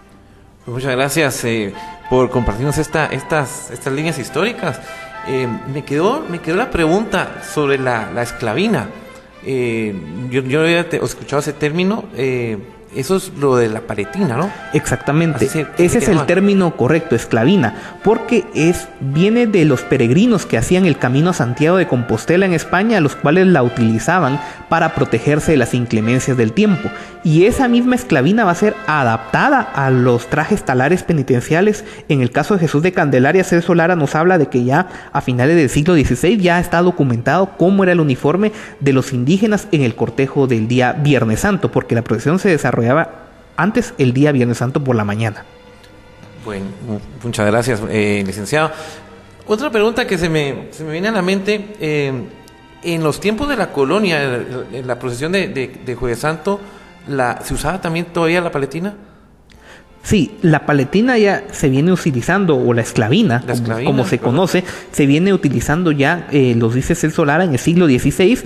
Muchas 0.66 0.92
gracias 0.92 1.44
eh, 1.44 1.74
por 2.08 2.30
compartirnos 2.30 2.78
esta, 2.78 3.06
estas, 3.06 3.70
estas 3.70 3.92
líneas 3.92 4.18
históricas. 4.18 4.80
Eh, 5.28 5.46
me, 5.72 5.84
quedó, 5.84 6.24
me 6.28 6.40
quedó 6.40 6.56
la 6.56 6.70
pregunta 6.70 7.42
sobre 7.42 7.78
la, 7.78 8.10
esclavina. 8.22 8.88
Eh, 9.44 9.94
yo, 10.30 10.42
yo 10.42 10.62
había 10.62 10.80
escuchado 10.80 11.40
ese 11.40 11.52
término. 11.52 12.04
Eh, 12.16 12.58
eso 12.94 13.16
es 13.16 13.32
lo 13.38 13.56
de 13.56 13.68
la 13.68 13.80
paletina, 13.80 14.36
¿no? 14.36 14.50
Exactamente. 14.72 15.44
Ese 15.44 15.98
es 15.98 16.08
el 16.08 16.26
término 16.26 16.76
correcto, 16.76 17.14
esclavina, 17.14 17.74
porque 18.02 18.44
es 18.54 18.88
viene 19.00 19.46
de 19.46 19.64
los 19.64 19.82
peregrinos 19.82 20.46
que 20.46 20.58
hacían 20.58 20.84
el 20.86 20.98
camino 20.98 21.30
a 21.30 21.34
Santiago 21.34 21.76
de 21.76 21.88
Compostela 21.88 22.46
en 22.46 22.52
España, 22.52 23.00
los 23.00 23.16
cuales 23.16 23.46
la 23.46 23.62
utilizaban 23.62 24.40
para 24.68 24.94
protegerse 24.94 25.52
de 25.52 25.58
las 25.58 25.74
inclemencias 25.74 26.36
del 26.36 26.52
tiempo. 26.52 26.90
Y 27.24 27.44
esa 27.44 27.68
misma 27.68 27.94
esclavina 27.94 28.44
va 28.44 28.50
a 28.50 28.56
ser 28.56 28.74
adaptada 28.86 29.60
a 29.60 29.90
los 29.90 30.28
trajes 30.28 30.64
talares 30.64 31.02
penitenciales. 31.02 31.84
En 32.08 32.20
el 32.20 32.30
caso 32.30 32.54
de 32.54 32.60
Jesús 32.60 32.82
de 32.82 32.92
Candelaria, 32.92 33.44
Celso 33.44 33.74
Lara 33.74 33.96
nos 33.96 34.14
habla 34.14 34.38
de 34.38 34.46
que 34.48 34.64
ya 34.64 34.88
a 35.12 35.20
finales 35.20 35.56
del 35.56 35.68
siglo 35.68 35.94
XVI 35.94 36.38
ya 36.38 36.58
está 36.58 36.82
documentado 36.82 37.56
cómo 37.56 37.84
era 37.84 37.92
el 37.92 38.00
uniforme 38.00 38.52
de 38.80 38.92
los 38.92 39.12
indígenas 39.12 39.68
en 39.72 39.82
el 39.82 39.94
cortejo 39.94 40.46
del 40.46 40.68
día 40.68 40.94
Viernes 40.94 41.40
Santo, 41.40 41.70
porque 41.70 41.94
la 41.94 42.02
procesión 42.02 42.38
se 42.38 42.48
desarrollaba 42.82 43.22
antes 43.56 43.94
el 43.98 44.12
día 44.12 44.32
Viernes 44.32 44.58
Santo 44.58 44.82
por 44.82 44.96
la 44.96 45.04
mañana. 45.04 45.44
Bueno, 46.44 46.66
muchas 47.22 47.46
gracias, 47.46 47.80
eh, 47.88 48.22
licenciado. 48.26 48.72
Otra 49.46 49.70
pregunta 49.70 50.06
que 50.06 50.18
se 50.18 50.28
me, 50.28 50.68
se 50.70 50.84
me 50.84 50.92
viene 50.92 51.08
a 51.08 51.12
la 51.12 51.22
mente, 51.22 51.74
eh, 51.80 52.12
en 52.82 53.02
los 53.02 53.20
tiempos 53.20 53.48
de 53.48 53.56
la 53.56 53.72
colonia, 53.72 54.22
en 54.72 54.86
la 54.86 54.98
procesión 54.98 55.32
de, 55.32 55.48
de, 55.48 55.94
Jueves 55.94 56.18
Santo, 56.18 56.60
la, 57.08 57.40
¿se 57.42 57.54
usaba 57.54 57.80
también 57.80 58.06
todavía 58.06 58.40
la 58.40 58.50
paletina? 58.50 58.94
Sí, 60.02 60.36
la 60.42 60.66
paletina 60.66 61.16
ya 61.16 61.44
se 61.52 61.68
viene 61.68 61.92
utilizando, 61.92 62.56
o 62.56 62.74
la 62.74 62.82
esclavina, 62.82 63.44
como, 63.84 64.04
se 64.04 64.18
conoce, 64.18 64.64
se 64.90 65.06
viene 65.06 65.32
utilizando 65.32 65.92
ya, 65.92 66.26
eh, 66.32 66.54
los 66.56 66.74
dice 66.74 66.96
Celso 66.96 67.24
Lara, 67.24 67.44
en 67.44 67.52
el 67.52 67.58
siglo 67.60 67.86
XVI, 67.86 68.38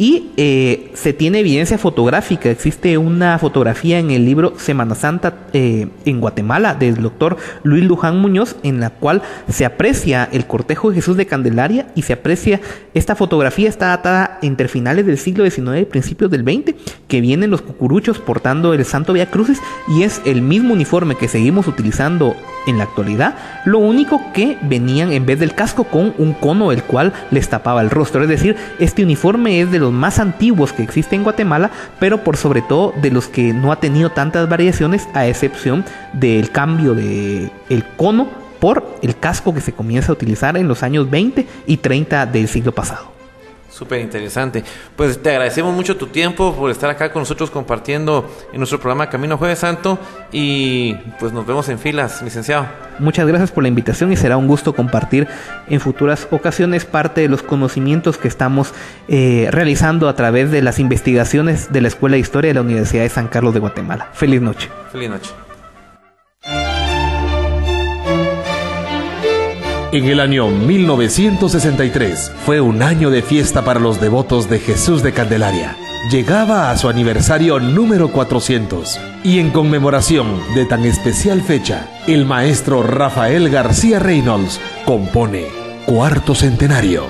y 0.00 0.30
eh, 0.38 0.90
se 0.94 1.12
tiene 1.12 1.40
evidencia 1.40 1.76
fotográfica. 1.76 2.48
Existe 2.48 2.96
una 2.96 3.38
fotografía 3.38 3.98
en 3.98 4.10
el 4.10 4.24
libro 4.24 4.54
Semana 4.56 4.94
Santa 4.94 5.34
eh, 5.52 5.88
en 6.06 6.20
Guatemala 6.22 6.74
del 6.74 7.02
doctor 7.02 7.36
Luis 7.64 7.84
Luján 7.84 8.18
Muñoz, 8.18 8.56
en 8.62 8.80
la 8.80 8.88
cual 8.88 9.20
se 9.50 9.66
aprecia 9.66 10.26
el 10.32 10.46
cortejo 10.46 10.88
de 10.88 10.94
Jesús 10.94 11.18
de 11.18 11.26
Candelaria 11.26 11.88
y 11.94 12.00
se 12.00 12.14
aprecia 12.14 12.62
esta 12.94 13.14
fotografía 13.14 13.68
está 13.68 13.88
datada 13.88 14.38
entre 14.40 14.68
finales 14.68 15.04
del 15.04 15.18
siglo 15.18 15.48
XIX 15.48 15.82
y 15.82 15.84
principios 15.84 16.30
del 16.30 16.44
XX, 16.44 16.74
que 17.06 17.20
vienen 17.20 17.50
los 17.50 17.60
cucuruchos 17.60 18.18
portando 18.18 18.72
el 18.72 18.86
Santo 18.86 19.12
Via 19.12 19.30
Crucis 19.30 19.60
y 19.86 20.04
es 20.04 20.22
el 20.24 20.40
mismo 20.40 20.72
uniforme 20.72 21.14
que 21.14 21.28
seguimos 21.28 21.68
utilizando 21.68 22.34
en 22.66 22.78
la 22.78 22.84
actualidad, 22.84 23.36
lo 23.64 23.78
único 23.78 24.20
que 24.32 24.58
venían 24.62 25.12
en 25.12 25.26
vez 25.26 25.38
del 25.38 25.54
casco 25.54 25.84
con 25.84 26.14
un 26.18 26.32
cono 26.34 26.72
el 26.72 26.82
cual 26.82 27.12
les 27.30 27.48
tapaba 27.48 27.80
el 27.80 27.90
rostro. 27.90 28.22
Es 28.22 28.28
decir, 28.28 28.56
este 28.78 29.02
uniforme 29.02 29.60
es 29.60 29.70
de 29.70 29.78
los 29.78 29.89
más 29.90 30.18
antiguos 30.18 30.72
que 30.72 30.82
existe 30.82 31.16
en 31.16 31.22
Guatemala, 31.22 31.70
pero 31.98 32.24
por 32.24 32.36
sobre 32.36 32.62
todo 32.62 32.92
de 33.00 33.10
los 33.10 33.28
que 33.28 33.52
no 33.52 33.72
ha 33.72 33.80
tenido 33.80 34.10
tantas 34.10 34.48
variaciones, 34.48 35.08
a 35.14 35.26
excepción 35.26 35.84
del 36.12 36.50
cambio 36.50 36.94
de 36.94 37.50
el 37.68 37.84
cono 37.96 38.28
por 38.58 38.98
el 39.02 39.16
casco 39.18 39.54
que 39.54 39.60
se 39.60 39.72
comienza 39.72 40.12
a 40.12 40.14
utilizar 40.14 40.56
en 40.56 40.68
los 40.68 40.82
años 40.82 41.10
20 41.10 41.46
y 41.66 41.76
30 41.78 42.26
del 42.26 42.48
siglo 42.48 42.72
pasado. 42.72 43.19
Súper 43.80 44.02
interesante. 44.02 44.62
Pues 44.94 45.22
te 45.22 45.30
agradecemos 45.30 45.74
mucho 45.74 45.96
tu 45.96 46.08
tiempo 46.08 46.54
por 46.54 46.70
estar 46.70 46.90
acá 46.90 47.10
con 47.10 47.22
nosotros 47.22 47.50
compartiendo 47.50 48.30
en 48.52 48.58
nuestro 48.58 48.78
programa 48.78 49.08
Camino 49.08 49.38
Jueves 49.38 49.60
Santo 49.60 49.98
y 50.32 50.92
pues 51.18 51.32
nos 51.32 51.46
vemos 51.46 51.66
en 51.70 51.78
filas, 51.78 52.20
licenciado. 52.20 52.66
Muchas 52.98 53.26
gracias 53.26 53.50
por 53.50 53.62
la 53.62 53.68
invitación 53.68 54.12
y 54.12 54.16
será 54.16 54.36
un 54.36 54.48
gusto 54.48 54.74
compartir 54.74 55.28
en 55.66 55.80
futuras 55.80 56.28
ocasiones 56.30 56.84
parte 56.84 57.22
de 57.22 57.28
los 57.28 57.42
conocimientos 57.42 58.18
que 58.18 58.28
estamos 58.28 58.74
eh, 59.08 59.48
realizando 59.50 60.10
a 60.10 60.14
través 60.14 60.50
de 60.50 60.60
las 60.60 60.78
investigaciones 60.78 61.72
de 61.72 61.80
la 61.80 61.88
Escuela 61.88 62.16
de 62.16 62.20
Historia 62.20 62.50
de 62.50 62.56
la 62.56 62.60
Universidad 62.60 63.04
de 63.04 63.08
San 63.08 63.28
Carlos 63.28 63.54
de 63.54 63.60
Guatemala. 63.60 64.10
Feliz 64.12 64.42
noche. 64.42 64.68
Feliz 64.92 65.08
noche. 65.08 65.30
En 69.92 70.04
el 70.04 70.20
año 70.20 70.46
1963 70.46 72.30
fue 72.46 72.60
un 72.60 72.80
año 72.80 73.10
de 73.10 73.22
fiesta 73.22 73.64
para 73.64 73.80
los 73.80 74.00
devotos 74.00 74.48
de 74.48 74.60
Jesús 74.60 75.02
de 75.02 75.12
Candelaria. 75.12 75.76
Llegaba 76.12 76.70
a 76.70 76.76
su 76.76 76.88
aniversario 76.88 77.58
número 77.58 78.12
400 78.12 79.00
y 79.24 79.40
en 79.40 79.50
conmemoración 79.50 80.28
de 80.54 80.64
tan 80.64 80.84
especial 80.84 81.42
fecha, 81.42 81.88
el 82.06 82.24
maestro 82.24 82.84
Rafael 82.84 83.50
García 83.50 83.98
Reynolds 83.98 84.60
compone 84.84 85.46
Cuarto 85.86 86.36
Centenario, 86.36 87.06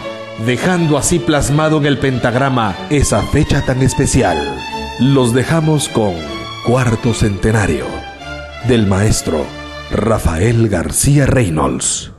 dejando 0.46 0.96
así 0.96 1.18
plasmado 1.18 1.76
en 1.76 1.84
el 1.84 1.99
pentagrama 1.99 2.75
esa 2.88 3.20
fecha 3.20 3.62
tan 3.62 3.82
especial. 3.82 4.38
Los 4.99 5.34
dejamos 5.34 5.90
con 5.90 6.14
Cuarto 6.64 7.12
Centenario 7.12 7.84
del 8.68 8.87
maestro 8.87 9.44
Rafael 9.90 10.70
García 10.70 11.26
Reynolds. 11.26 12.12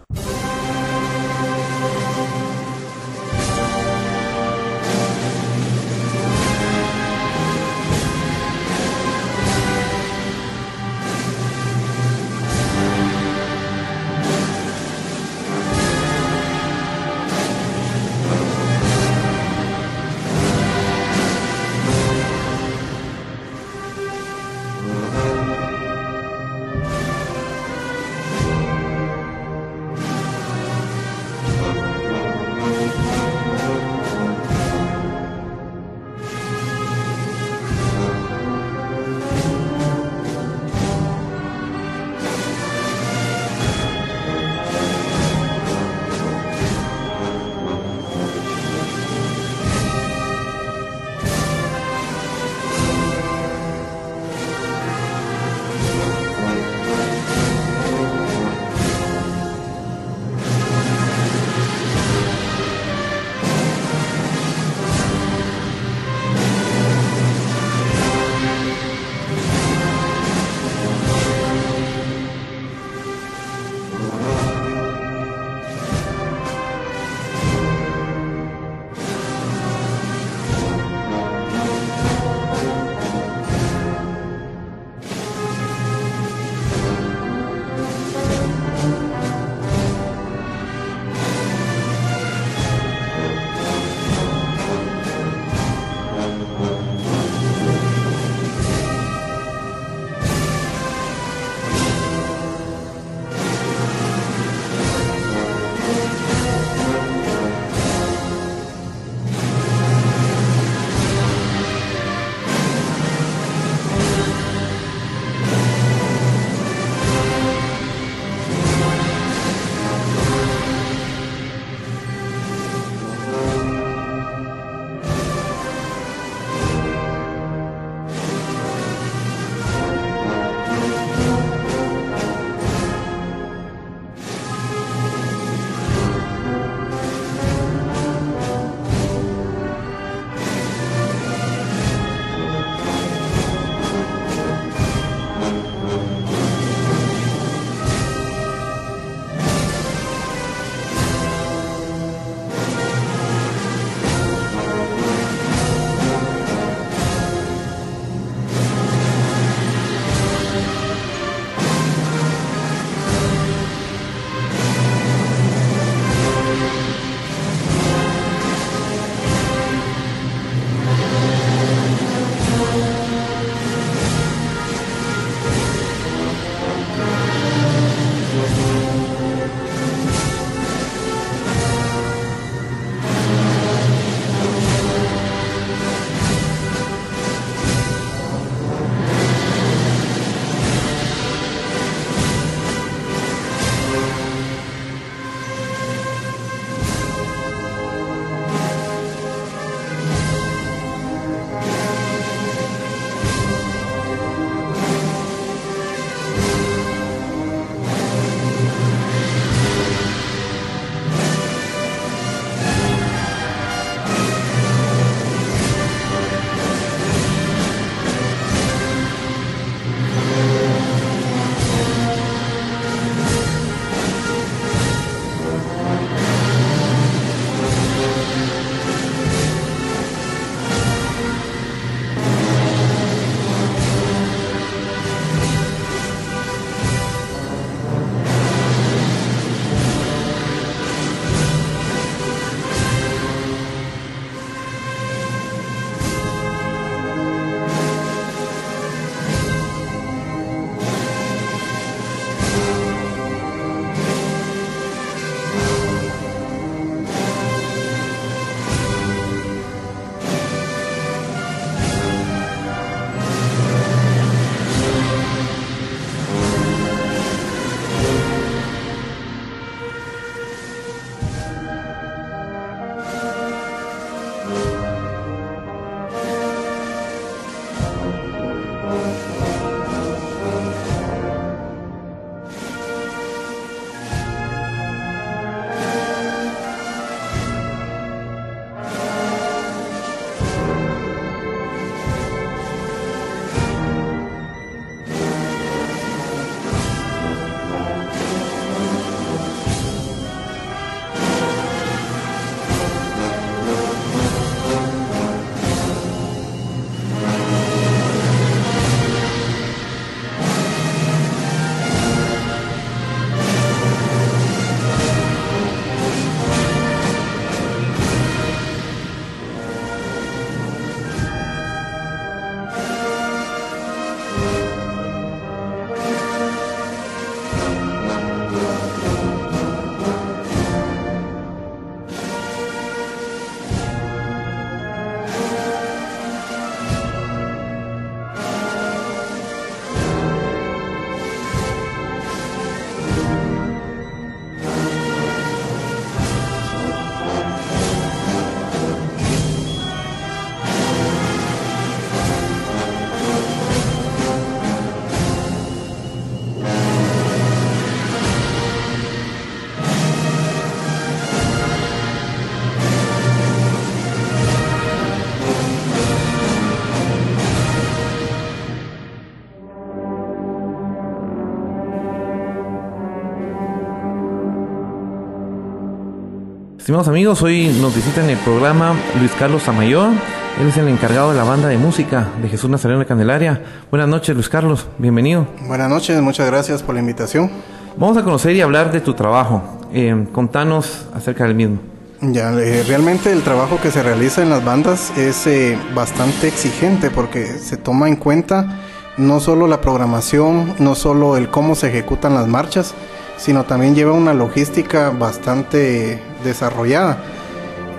Estimados 376.82 377.08
amigos, 377.08 377.44
hoy 377.44 377.68
nos 377.80 377.94
visita 377.96 378.24
en 378.24 378.32
el 378.32 378.40
programa 378.40 378.96
Luis 379.20 379.32
Carlos 379.38 379.68
Amayor. 379.68 380.14
Él 380.60 380.68
es 380.68 380.78
el 380.78 380.88
encargado 380.88 381.30
de 381.30 381.38
la 381.38 381.44
banda 381.44 381.68
de 381.68 381.78
música 381.78 382.30
de 382.42 382.50
Jesús 382.50 382.72
Nazareno 382.72 383.02
de 383.02 383.06
Candelaria. 383.06 383.62
Buenas 383.92 384.10
noches, 384.10 384.34
Luis 384.34 384.50
Carlos. 384.50 384.88
Bienvenido. 384.98 385.46
Buenas 385.68 385.92
noches, 385.92 386.20
muchas 386.24 386.48
gracias 386.48 386.82
por 386.82 386.96
la 386.96 387.02
invitación. 387.02 387.52
Vamos 387.98 388.18
a 388.18 388.24
conocer 388.24 388.56
y 388.56 388.62
hablar 388.62 388.92
de 388.92 389.00
tu 389.00 389.14
trabajo. 389.14 389.62
Eh, 389.94 390.26
contanos 390.32 391.06
acerca 391.14 391.44
del 391.44 391.54
mismo. 391.54 391.78
Ya, 392.20 392.52
eh, 392.54 392.84
realmente 392.88 393.32
el 393.32 393.44
trabajo 393.44 393.78
que 393.80 393.92
se 393.92 394.02
realiza 394.02 394.42
en 394.42 394.50
las 394.50 394.66
bandas 394.66 395.16
es 395.16 395.46
eh, 395.46 395.78
bastante 395.94 396.48
exigente 396.48 397.12
porque 397.12 397.46
se 397.46 397.78
toma 397.78 398.08
en 398.08 398.16
cuenta 398.16 398.80
no 399.18 399.40
solo 399.40 399.68
la 399.68 399.82
programación, 399.82 400.74
no 400.80 400.96
solo 400.96 401.38
el 401.38 401.48
cómo 401.52 401.76
se 401.76 401.90
ejecutan 401.90 402.34
las 402.34 402.48
marchas, 402.48 402.96
sino 403.38 403.66
también 403.66 403.94
lleva 403.94 404.14
una 404.14 404.34
logística 404.34 405.12
bastante 405.12 406.31
desarrollada. 406.44 407.24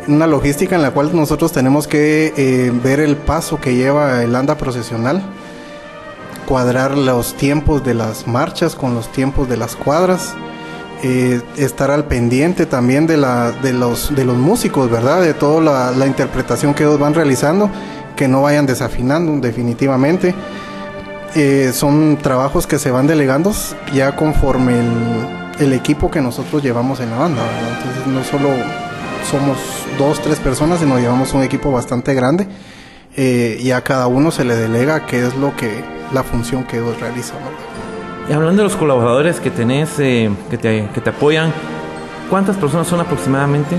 Una 0.08 0.26
logística 0.26 0.74
en 0.74 0.82
la 0.82 0.90
cual 0.90 1.14
nosotros 1.14 1.52
tenemos 1.52 1.86
que 1.86 2.32
eh, 2.36 2.72
ver 2.82 3.00
el 3.00 3.16
paso 3.16 3.60
que 3.60 3.76
lleva 3.76 4.22
el 4.22 4.34
anda 4.34 4.56
procesional, 4.56 5.22
cuadrar 6.46 6.96
los 6.96 7.34
tiempos 7.34 7.84
de 7.84 7.94
las 7.94 8.26
marchas 8.26 8.74
con 8.74 8.94
los 8.94 9.10
tiempos 9.12 9.48
de 9.48 9.56
las 9.56 9.76
cuadras, 9.76 10.34
eh, 11.04 11.40
estar 11.56 11.90
al 11.90 12.04
pendiente 12.04 12.66
también 12.66 13.06
de, 13.06 13.16
la, 13.16 13.52
de, 13.52 13.72
los, 13.72 14.14
de 14.14 14.24
los 14.24 14.36
músicos, 14.36 14.90
¿verdad? 14.90 15.20
De 15.20 15.34
toda 15.34 15.60
la, 15.60 15.90
la, 15.92 16.06
interpretación 16.06 16.74
que 16.74 16.82
ellos 16.84 16.98
van 16.98 17.14
realizando, 17.14 17.70
que 18.16 18.28
no 18.28 18.42
vayan 18.42 18.66
desafinando 18.66 19.40
definitivamente. 19.40 20.34
Eh, 21.34 21.72
son 21.72 22.18
trabajos 22.18 22.66
que 22.66 22.78
se 22.78 22.90
van 22.90 23.06
delegando 23.06 23.52
ya 23.94 24.14
conforme 24.14 24.80
el, 24.80 25.41
el, 25.62 25.72
equipo 25.72 26.10
que 26.10 26.20
nosotros 26.20 26.62
llevamos 26.62 27.00
en 27.00 27.10
la 27.10 27.18
banda, 27.18 27.42
¿verdad? 27.42 27.78
Entonces 27.78 28.06
no 28.06 28.24
solo 28.24 28.48
somos 29.30 29.58
dos, 29.98 30.20
tres 30.20 30.38
personas, 30.38 30.80
sino 30.80 30.98
llevamos 30.98 31.32
un 31.34 31.42
equipo 31.42 31.70
bastante 31.70 32.14
grande 32.14 32.46
eh, 33.16 33.58
y 33.60 33.70
a 33.70 33.82
cada 33.82 34.06
uno 34.06 34.30
se 34.30 34.44
le 34.44 34.56
delega 34.56 35.06
qué 35.06 35.26
es 35.26 35.36
lo 35.36 35.54
que, 35.56 35.84
la 36.12 36.22
función 36.22 36.64
que 36.64 36.78
ellos 36.78 36.98
realizan, 37.00 37.38
¿verdad? 37.38 37.72
Y 38.28 38.32
hablando 38.32 38.62
de 38.62 38.68
los 38.68 38.76
colaboradores 38.76 39.40
que 39.40 39.50
tenés, 39.50 39.98
eh, 39.98 40.30
que, 40.48 40.56
te, 40.56 40.88
que 40.94 41.00
te 41.00 41.10
apoyan, 41.10 41.52
¿cuántas 42.30 42.56
personas 42.56 42.86
son 42.86 43.00
aproximadamente? 43.00 43.76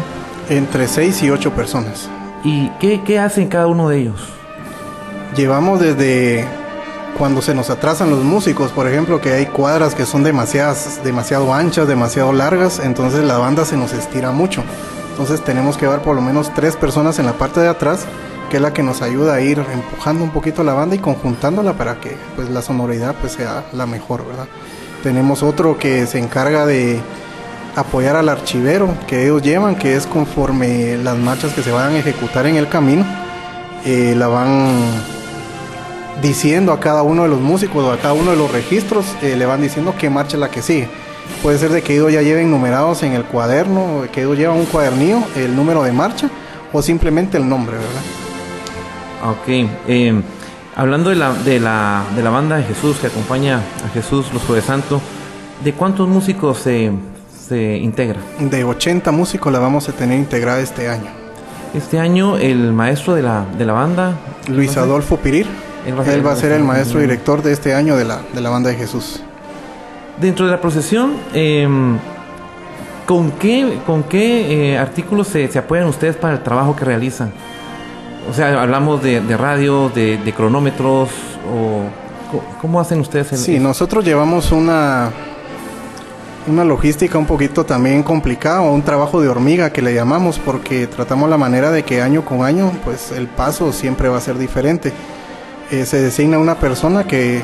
Entre 0.49 0.87
6 0.87 1.23
y 1.23 1.29
8 1.29 1.51
personas. 1.51 2.09
¿Y 2.43 2.69
qué, 2.79 3.01
qué, 3.05 3.19
hacen 3.19 3.47
cada 3.47 3.67
uno 3.67 3.87
de 3.87 3.99
ellos? 3.99 4.21
Llevamos 5.35 5.79
desde 5.79 6.45
cuando 7.17 7.41
se 7.41 7.53
nos 7.53 7.69
atrasan 7.69 8.09
los 8.09 8.23
músicos, 8.23 8.71
por 8.71 8.87
ejemplo, 8.87 9.21
que 9.21 9.33
hay 9.33 9.45
cuadras 9.45 9.95
que 9.95 10.05
son 10.05 10.23
demasiadas, 10.23 11.01
demasiado 11.03 11.53
anchas, 11.53 11.87
demasiado 11.87 12.33
largas, 12.33 12.79
entonces 12.79 13.23
la 13.23 13.37
banda 13.37 13.65
se 13.65 13.77
nos 13.77 13.93
estira 13.93 14.31
mucho. 14.31 14.63
Entonces 15.11 15.43
tenemos 15.43 15.77
que 15.77 15.85
llevar 15.85 16.01
por 16.01 16.15
lo 16.15 16.21
menos 16.21 16.51
tres 16.53 16.75
personas 16.75 17.19
en 17.19 17.25
la 17.25 17.33
parte 17.33 17.59
de 17.59 17.67
atrás, 17.67 18.05
que 18.49 18.57
es 18.57 18.61
la 18.61 18.73
que 18.73 18.83
nos 18.83 19.01
ayuda 19.01 19.35
a 19.35 19.41
ir 19.41 19.63
empujando 19.71 20.23
un 20.23 20.31
poquito 20.31 20.63
la 20.63 20.73
banda 20.73 20.95
y 20.95 20.99
conjuntándola 20.99 21.73
para 21.73 21.99
que 21.99 22.17
pues, 22.35 22.49
la 22.49 22.61
sonoridad 22.61 23.15
pues, 23.21 23.33
sea 23.33 23.63
la 23.73 23.85
mejor, 23.85 24.25
¿verdad? 24.25 24.47
Tenemos 25.03 25.43
otro 25.43 25.77
que 25.77 26.07
se 26.07 26.17
encarga 26.19 26.65
de 26.65 26.99
apoyar 27.75 28.15
al 28.15 28.29
archivero 28.29 28.89
que 29.07 29.23
ellos 29.23 29.41
llevan, 29.41 29.75
que 29.75 29.95
es 29.95 30.05
conforme 30.07 30.97
las 30.97 31.17
marchas 31.17 31.53
que 31.53 31.61
se 31.61 31.71
van 31.71 31.93
a 31.93 31.99
ejecutar 31.99 32.45
en 32.45 32.55
el 32.55 32.67
camino, 32.69 33.05
eh, 33.85 34.15
la 34.17 34.27
van 34.27 34.69
diciendo 36.23 36.71
a 36.71 36.79
cada 36.79 37.03
uno 37.03 37.23
de 37.23 37.29
los 37.29 37.41
músicos 37.41 37.83
o 37.83 37.91
a 37.91 37.97
cada 37.97 38.13
uno 38.13 38.31
de 38.31 38.37
los 38.37 38.49
registros, 38.49 39.05
eh, 39.21 39.35
le 39.35 39.45
van 39.45 39.61
diciendo 39.61 39.93
qué 39.99 40.09
marcha 40.09 40.37
es 40.37 40.39
la 40.39 40.49
que 40.49 40.61
sigue. 40.61 40.87
Puede 41.43 41.59
ser 41.59 41.71
de 41.71 41.81
que 41.81 41.95
ellos 41.95 42.11
ya 42.11 42.21
lleven 42.21 42.49
numerados 42.49 43.03
en 43.03 43.11
el 43.11 43.25
cuaderno, 43.25 44.03
que 44.11 44.21
ellos 44.21 44.37
llevan 44.37 44.57
un 44.57 44.65
cuadernillo, 44.65 45.19
el 45.35 45.55
número 45.55 45.83
de 45.83 45.91
marcha 45.91 46.29
o 46.71 46.81
simplemente 46.81 47.37
el 47.37 47.47
nombre, 47.47 47.75
¿verdad? 47.75 49.31
Ok. 49.31 49.69
Eh, 49.87 50.21
hablando 50.75 51.09
de 51.09 51.17
la, 51.17 51.33
de, 51.33 51.59
la, 51.59 52.03
de 52.15 52.23
la 52.23 52.29
banda 52.29 52.55
de 52.55 52.63
Jesús 52.63 52.97
que 52.97 53.07
acompaña 53.07 53.61
a 53.85 53.89
Jesús 53.93 54.33
los 54.33 54.41
Jueves 54.43 54.65
Santo, 54.65 55.01
¿de 55.63 55.73
cuántos 55.73 56.07
músicos 56.07 56.59
se, 56.59 56.91
se 57.47 57.77
integra? 57.77 58.19
De 58.39 58.63
80 58.63 59.11
músicos 59.11 59.51
la 59.51 59.59
vamos 59.59 59.89
a 59.89 59.91
tener 59.91 60.17
integrada 60.17 60.61
este 60.61 60.87
año. 60.87 61.11
Este 61.73 61.99
año 61.99 62.37
el 62.37 62.71
maestro 62.71 63.13
de 63.13 63.23
la, 63.23 63.45
de 63.57 63.65
la 63.65 63.73
banda... 63.73 64.15
Luis 64.47 64.75
Adolfo 64.77 65.17
Pirir. 65.17 65.47
Él 65.85 65.97
va 65.97 66.01
a 66.01 66.05
ser, 66.05 66.13
Él 66.15 66.25
va 66.25 66.31
a 66.31 66.35
ser 66.35 66.51
el 66.53 66.63
maestro 66.63 66.99
director 66.99 67.41
de 67.41 67.51
este 67.51 67.73
año 67.73 67.95
de 67.97 68.05
la, 68.05 68.21
de 68.33 68.41
la 68.41 68.49
banda 68.49 68.69
de 68.69 68.75
Jesús. 68.75 69.21
Dentro 70.19 70.45
de 70.45 70.51
la 70.51 70.61
procesión, 70.61 71.13
eh, 71.33 71.67
¿con 73.05 73.31
qué, 73.31 73.79
con 73.85 74.03
qué 74.03 74.73
eh, 74.73 74.77
artículos 74.77 75.27
se, 75.27 75.51
se, 75.51 75.59
apoyan 75.59 75.87
ustedes 75.87 76.15
para 76.15 76.35
el 76.35 76.43
trabajo 76.43 76.75
que 76.75 76.85
realizan? 76.85 77.33
O 78.29 78.33
sea, 78.33 78.61
hablamos 78.61 79.03
de, 79.03 79.19
de 79.19 79.35
radio, 79.35 79.89
de, 79.89 80.17
de, 80.17 80.33
cronómetros, 80.33 81.09
o 81.51 81.81
¿cómo 82.61 82.79
hacen 82.79 83.01
ustedes? 83.01 83.33
El, 83.33 83.37
sí, 83.39 83.59
nosotros 83.59 84.05
llevamos 84.05 84.53
una, 84.53 85.11
una 86.47 86.63
logística 86.63 87.17
un 87.17 87.25
poquito 87.25 87.65
también 87.65 88.03
complicada, 88.03 88.61
un 88.61 88.83
trabajo 88.83 89.19
de 89.19 89.27
hormiga 89.27 89.71
que 89.71 89.81
le 89.81 89.93
llamamos, 89.93 90.39
porque 90.39 90.87
tratamos 90.87 91.29
la 91.29 91.37
manera 91.37 91.71
de 91.71 91.83
que 91.83 92.01
año 92.01 92.23
con 92.23 92.45
año, 92.45 92.71
pues 92.85 93.11
el 93.11 93.27
paso 93.27 93.73
siempre 93.73 94.07
va 94.07 94.19
a 94.19 94.21
ser 94.21 94.37
diferente 94.37 94.93
eh, 95.71 95.85
se 95.85 96.01
designa 96.01 96.37
una 96.37 96.55
persona 96.55 97.05
que 97.05 97.43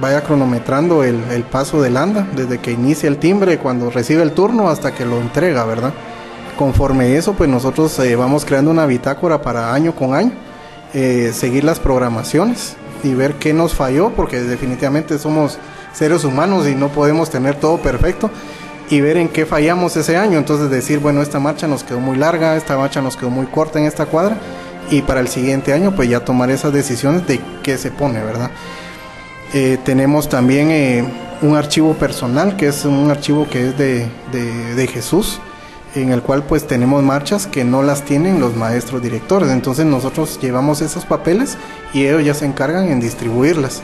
vaya 0.00 0.22
cronometrando 0.22 1.02
el, 1.02 1.22
el, 1.30 1.42
paso 1.42 1.82
del 1.82 1.96
anda, 1.96 2.26
desde 2.34 2.58
que 2.58 2.70
inicia 2.72 3.08
el 3.08 3.18
timbre, 3.18 3.58
cuando 3.58 3.90
recibe 3.90 4.22
el 4.22 4.32
turno 4.32 4.68
hasta 4.68 4.94
que 4.94 5.04
lo 5.04 5.20
entrega, 5.20 5.64
¿verdad? 5.64 5.92
Conforme 6.56 7.16
eso, 7.16 7.34
pues 7.34 7.50
nosotros 7.50 7.98
eh, 7.98 8.16
vamos 8.16 8.44
creando 8.44 8.70
una 8.70 8.86
bitácora 8.86 9.42
para 9.42 9.74
año 9.74 9.94
con 9.94 10.14
año, 10.14 10.32
eh, 10.94 11.32
seguir 11.34 11.64
las 11.64 11.80
programaciones 11.80 12.76
y 13.02 13.14
ver 13.14 13.34
qué 13.34 13.52
nos 13.52 13.74
falló, 13.74 14.10
porque 14.10 14.40
definitivamente 14.40 15.18
somos 15.18 15.58
seres 15.92 16.24
humanos 16.24 16.66
y 16.68 16.74
no 16.74 16.88
podemos 16.88 17.28
tener 17.28 17.56
todo 17.56 17.78
perfecto 17.78 18.30
y 18.88 19.00
ver 19.00 19.18
en 19.18 19.28
qué 19.28 19.46
fallamos 19.46 19.96
ese 19.96 20.16
año. 20.16 20.38
Entonces 20.38 20.70
decir, 20.70 21.00
bueno, 21.00 21.22
esta 21.22 21.38
marcha 21.38 21.66
nos 21.66 21.84
quedó 21.84 22.00
muy 22.00 22.16
larga, 22.16 22.56
esta 22.56 22.76
marcha 22.76 23.02
nos 23.02 23.16
quedó 23.16 23.30
muy 23.30 23.46
corta 23.46 23.78
en 23.78 23.84
esta 23.84 24.06
cuadra 24.06 24.38
y 24.90 25.02
para 25.02 25.20
el 25.20 25.28
siguiente 25.28 25.72
año 25.72 25.94
pues 25.94 26.08
ya 26.08 26.20
tomar 26.20 26.50
esas 26.50 26.72
decisiones 26.72 27.26
de 27.26 27.40
qué 27.62 27.78
se 27.78 27.90
pone, 27.90 28.22
¿verdad? 28.22 28.50
Eh, 29.54 29.78
tenemos 29.84 30.28
también 30.28 30.70
eh, 30.70 31.04
un 31.42 31.56
archivo 31.56 31.94
personal 31.94 32.56
que 32.56 32.68
es 32.68 32.84
un 32.84 33.10
archivo 33.10 33.46
que 33.48 33.68
es 33.68 33.78
de, 33.78 34.06
de, 34.32 34.74
de, 34.74 34.86
Jesús 34.86 35.40
en 35.94 36.12
el 36.12 36.20
cual 36.20 36.42
pues 36.42 36.66
tenemos 36.66 37.02
marchas 37.02 37.46
que 37.46 37.64
no 37.64 37.82
las 37.82 38.02
tienen 38.04 38.40
los 38.40 38.54
maestros 38.56 39.00
directores 39.00 39.50
entonces 39.50 39.86
nosotros 39.86 40.38
llevamos 40.42 40.82
esos 40.82 41.06
papeles 41.06 41.56
y 41.94 42.04
ellos 42.04 42.24
ya 42.24 42.34
se 42.34 42.44
encargan 42.44 42.88
en 42.88 43.00
distribuirlas 43.00 43.80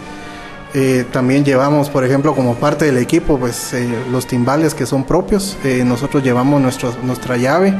eh, 0.77 1.05
también 1.13 1.45
llevamos 1.45 1.89
por 1.89 2.05
ejemplo 2.05 2.35
como 2.35 2.57
parte 2.57 2.87
del 2.87 2.99
equipo 2.99 3.39
pues 3.39 3.73
eh, 3.75 3.89
los 4.11 4.27
timbales 4.27 4.75
que 4.75 4.87
son 4.87 5.05
propios. 5.05 5.57
Eh, 5.63 5.85
nosotros 5.87 6.25
llevamos 6.25 6.61
nuestro, 6.61 6.93
nuestra 7.05 7.37
llave. 7.37 7.73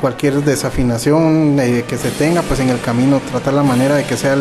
Cualquier 0.00 0.42
desafinación 0.42 1.58
eh, 1.60 1.84
que 1.86 1.96
se 1.96 2.10
tenga, 2.10 2.42
pues 2.42 2.58
en 2.58 2.70
el 2.70 2.80
camino 2.80 3.20
tratar 3.30 3.54
la 3.54 3.62
manera 3.62 3.94
de 3.94 4.04
que 4.04 4.16
sea 4.16 4.36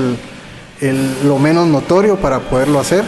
lo 1.24 1.38
menos 1.38 1.68
notorio 1.68 2.16
para 2.16 2.40
poderlo 2.40 2.80
hacer. 2.80 3.04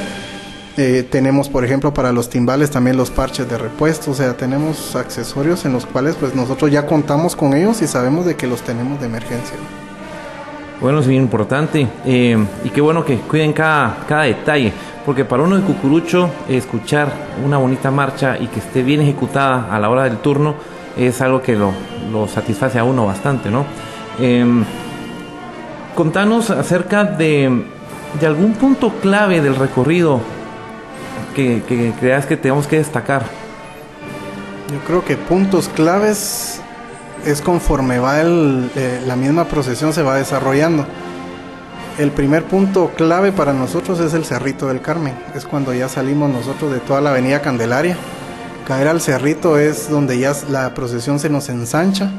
Tenemos, 1.10 1.48
por 1.48 1.64
ejemplo, 1.64 1.94
para 1.94 2.12
los 2.12 2.30
timbales 2.30 2.72
también 2.72 2.98
los 2.98 3.12
parches 3.12 3.48
de 3.48 3.58
repuesto, 3.58 4.12
o 4.12 4.14
sea, 4.16 4.36
tenemos 4.36 4.96
accesorios 4.96 5.64
en 5.66 5.74
los 5.74 5.86
cuales 5.86 6.16
pues 6.20 6.34
nosotros 6.34 6.72
ya 6.72 6.88
contamos 6.88 7.36
con 7.36 7.54
ellos 7.54 7.82
y 7.84 7.88
sabemos 7.88 8.26
de 8.26 8.36
que 8.36 8.48
los 8.48 8.62
tenemos 8.62 9.00
de 9.00 9.06
emergencia. 9.06 9.56
Bueno, 10.82 11.00
es 11.00 11.08
bien 11.08 11.22
importante 11.22 11.88
y 12.04 12.70
qué 12.74 12.82
bueno 12.82 13.06
que 13.06 13.18
cuiden 13.18 13.54
cada, 13.54 14.04
cada 14.08 14.24
detalle, 14.24 14.74
porque 15.06 15.26
para 15.26 15.44
uno 15.44 15.58
de 15.58 15.64
Cucurucho 15.64 16.30
escuchar 16.48 17.12
una 17.46 17.58
bonita 17.58 17.92
marcha 17.92 18.38
y 18.38 18.48
que 18.48 18.60
esté 18.60 18.84
bien 18.84 19.02
ejecutada 19.02 19.74
a 19.74 19.80
la 19.80 19.90
hora 19.90 20.04
del 20.04 20.18
turno, 20.18 20.56
es 20.98 21.22
algo 21.22 21.42
que 21.42 21.56
lo, 21.56 21.74
satisface 22.28 22.80
a 22.80 22.84
uno 22.84 23.06
bastante, 23.06 23.50
¿no? 23.50 23.66
Eh, 24.20 24.46
contanos 25.96 26.50
acerca 26.50 27.04
de, 27.04 27.66
algún 28.26 28.54
punto 28.54 28.90
clave 29.02 29.42
del 29.42 29.56
recorrido 29.56 30.20
que, 31.36 31.64
que, 31.68 31.94
creas 32.00 32.26
que 32.26 32.38
tenemos 32.38 32.68
que 32.68 32.78
destacar. 32.78 33.24
Yo 34.72 34.80
creo 34.86 35.04
que 35.04 35.18
puntos 35.18 35.70
claves 35.70 36.62
es 37.26 37.42
conforme 37.42 38.00
va 38.00 38.22
el, 38.22 38.70
eh, 38.76 39.02
la 39.06 39.16
misma 39.16 39.46
procesión 39.46 39.94
se 39.94 40.02
va 40.02 40.16
desarrollando. 40.16 40.86
El 41.98 42.12
primer 42.12 42.46
punto 42.46 42.92
clave 42.96 43.32
para 43.32 43.54
nosotros 43.54 44.00
es 44.00 44.14
el 44.14 44.26
Cerrito 44.26 44.68
del 44.68 44.82
Carmen. 44.82 45.14
Es 45.36 45.46
cuando 45.46 45.74
ya 45.74 45.90
salimos 45.90 46.30
nosotros 46.32 46.72
de 46.72 46.80
toda 46.80 47.02
la 47.02 47.12
avenida 47.12 47.42
Candelaria 47.42 47.98
caer 48.72 48.88
al 48.88 49.02
cerrito 49.02 49.58
es 49.58 49.90
donde 49.90 50.20
ya 50.20 50.34
la 50.50 50.74
procesión 50.74 51.20
se 51.20 51.30
nos 51.30 51.50
ensancha 51.50 52.10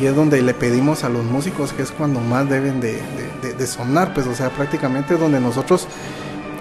y 0.00 0.06
es 0.06 0.16
donde 0.16 0.40
le 0.42 0.54
pedimos 0.54 1.04
a 1.04 1.08
los 1.08 1.24
músicos 1.24 1.72
que 1.72 1.82
es 1.82 1.90
cuando 1.90 2.18
más 2.18 2.48
deben 2.48 2.80
de, 2.80 3.00
sonar, 3.66 4.12
pues 4.12 4.26
o 4.26 4.34
sea, 4.34 4.50
prácticamente 4.50 5.14
es 5.14 5.20
donde 5.20 5.38
nosotros 5.38 5.86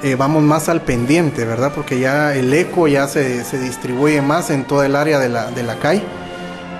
eh, 0.03 0.15
vamos 0.15 0.43
más 0.43 0.69
al 0.69 0.81
pendiente, 0.81 1.45
¿verdad? 1.45 1.71
Porque 1.73 1.99
ya 1.99 2.35
el 2.35 2.53
eco 2.53 2.87
ya 2.87 3.07
se, 3.07 3.43
se, 3.43 3.57
distribuye 3.57 4.21
más 4.21 4.49
en 4.49 4.65
toda 4.65 4.85
el 4.85 4.95
área 4.95 5.17
de 5.17 5.29
la, 5.29 5.49
de 5.49 5.63
la 5.63 5.75
calle. 5.77 6.03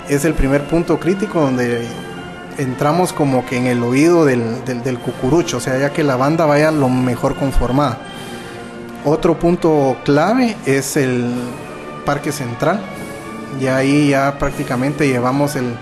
es 0.10 0.26
el 0.26 0.34
primer 0.34 0.68
punto 0.68 1.00
crítico 1.00 1.42
donde 1.42 1.88
entramos 2.58 3.14
como 3.14 3.46
que 3.46 3.58
en 3.58 3.68
el 3.68 3.84
oído 3.84 4.26
del, 4.26 4.64
del, 4.66 5.00
cucurucho, 5.00 5.58
o 5.58 5.60
sea, 5.60 5.78
ya 5.78 5.92
que 5.92 6.04
la 6.04 6.16
banda 6.16 6.46
vaya 6.46 6.72
lo 6.72 6.90
mejor 6.90 7.36
conformada. 7.36 8.00
Otro 9.06 9.40
punto 9.40 9.98
clave 10.04 10.56
es 10.66 10.98
el 10.98 11.34
parque 12.06 12.32
central, 12.32 12.82
y 13.60 13.68
ahí 13.68 14.10
ya 14.10 14.38
prácticamente 14.38 15.08
llevamos 15.08 15.56
el, 15.56 15.76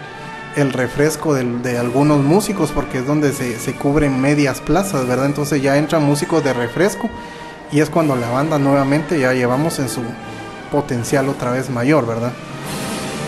el 0.55 0.73
refresco 0.73 1.33
de, 1.33 1.77
algunos 1.77 2.23
músicos, 2.23 2.71
porque 2.71 2.99
es 2.99 3.05
donde 3.05 3.31
se, 3.33 3.59
se 3.59 3.73
cubren 3.73 4.19
medias 4.19 4.61
plazas, 4.61 5.07
¿verdad? 5.07 5.25
Entonces 5.25 5.61
ya 5.61 5.77
entran 5.77 6.03
músicos 6.03 6.43
de 6.43 6.53
refresco 6.53 7.09
y 7.71 7.81
es 7.81 7.89
cuando 7.89 8.15
la 8.15 8.29
banda 8.29 8.57
nuevamente 8.57 9.19
ya 9.19 9.33
llevamos 9.33 9.79
en 9.79 9.89
su 9.89 10.01
potencial 10.71 11.29
otra 11.29 11.51
vez 11.51 11.69
mayor, 11.69 12.07
¿verdad? 12.07 12.31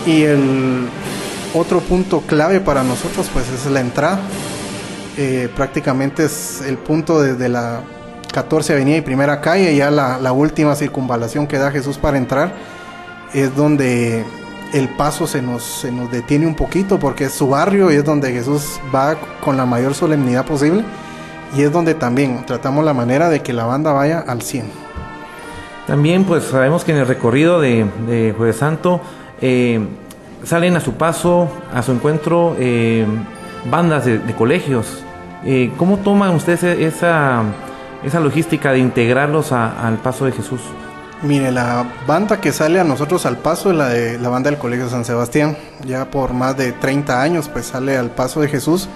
Y 0.06 0.22
el 0.22 0.88
otro 1.54 1.80
punto 1.80 2.20
clave 2.22 2.60
para 2.60 2.82
nosotros 2.82 3.28
pues 3.32 3.48
es 3.50 3.66
la 3.70 3.80
entrada. 3.80 4.20
Eh, 5.18 5.48
prácticamente 5.54 6.24
es 6.24 6.62
el 6.66 6.78
punto 6.78 7.20
desde 7.20 7.48
la 7.48 7.82
14 8.32 8.72
Avenida 8.72 8.96
y 8.96 9.00
Primera 9.02 9.40
Calle, 9.40 9.76
ya 9.76 9.90
la, 9.90 10.18
la, 10.18 10.32
última 10.32 10.74
circunvalación 10.74 11.46
que 11.46 11.58
da 11.58 11.70
Jesús 11.70 11.98
para 11.98 12.16
entrar, 12.16 12.54
es 13.34 13.54
donde 13.54 14.24
el 14.72 14.88
paso 14.88 15.26
se 15.26 15.42
nos, 15.42 15.62
se 15.62 15.92
nos 15.92 16.10
detiene 16.10 16.46
un 16.46 16.54
poquito 16.54 16.98
porque 16.98 17.24
es 17.24 17.32
su 17.32 17.48
barrio 17.48 17.92
y 17.92 17.96
es 17.96 18.04
donde 18.04 18.32
Jesús 18.32 18.80
va 18.94 19.16
con 19.40 19.56
la 19.56 19.66
mayor 19.66 19.94
solemnidad 19.94 20.46
posible 20.46 20.82
y 21.54 21.62
es 21.62 21.70
donde 21.70 21.94
también 21.94 22.44
tratamos 22.46 22.84
la 22.84 22.94
manera 22.94 23.28
de 23.28 23.40
que 23.42 23.52
la 23.52 23.66
banda 23.66 23.92
vaya 23.92 24.20
al 24.20 24.42
100. 24.42 24.64
También 25.86 26.24
pues 26.24 26.44
sabemos 26.44 26.84
que 26.84 26.92
en 26.92 26.98
el 26.98 27.06
recorrido 27.06 27.60
de, 27.60 28.34
Jueves 28.36 28.56
Santo 28.56 29.00
eh, 29.40 29.80
salen 30.44 30.76
a 30.76 30.80
su 30.80 30.94
paso, 30.94 31.48
a 31.72 31.82
su 31.82 31.92
encuentro, 31.92 32.56
eh, 32.58 33.06
bandas 33.70 34.04
de, 34.04 34.20
colegios. 34.36 35.02
Eh, 35.44 35.72
¿Cómo 35.76 35.98
toman 35.98 36.34
ustedes 36.34 36.62
esa, 36.64 37.42
esa 38.02 38.20
logística 38.20 38.72
de 38.72 38.78
integrarlos 38.78 39.52
al 39.52 39.98
paso 39.98 40.24
de 40.24 40.32
Jesús? 40.32 40.60
Mire, 41.22 41.52
la 41.52 41.86
banda 42.06 42.40
que 42.40 42.52
sale 42.52 42.80
a 42.80 42.84
nosotros 42.84 43.26
al 43.26 43.38
paso 43.38 43.70
es 43.70 43.76
la 43.76 43.88
de 43.88 44.18
la 44.18 44.28
banda 44.28 44.50
del 44.50 44.58
Colegio 44.58 44.88
San 44.88 45.04
Sebastián. 45.04 45.56
Ya 45.86 46.10
por 46.10 46.32
más 46.32 46.56
de 46.56 46.72
30 46.72 47.22
años 47.22 47.48
pues 47.48 47.66
sale 47.66 47.96
al 47.96 48.10
paso 48.10 48.40
de 48.40 48.48
Jesús 48.48 48.88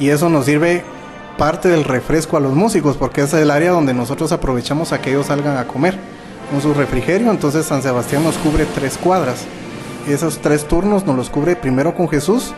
y 0.00 0.08
eso 0.08 0.28
nos 0.28 0.46
sirve 0.46 0.84
parte 1.36 1.68
del 1.68 1.84
refresco 1.84 2.36
a 2.36 2.40
los 2.40 2.52
músicos 2.52 2.96
porque 2.96 3.20
es 3.20 3.32
el 3.32 3.52
área 3.52 3.70
donde 3.70 3.94
nosotros 3.94 4.32
aprovechamos 4.32 4.92
a 4.92 5.00
que 5.00 5.10
ellos 5.10 5.26
salgan 5.26 5.56
a 5.56 5.68
comer 5.68 5.96
con 6.50 6.60
su 6.60 6.74
refrigerio. 6.74 7.30
Entonces 7.30 7.66
San 7.66 7.80
Sebastián 7.80 8.24
nos 8.24 8.36
cubre 8.38 8.66
tres 8.74 8.98
cuadras 8.98 9.46
esos 10.12 10.38
tres 10.38 10.66
turnos 10.66 11.04
nos 11.04 11.16
los 11.16 11.30
cubre 11.30 11.56
primero 11.56 11.94
con 11.94 12.08
Jesús, 12.08 12.52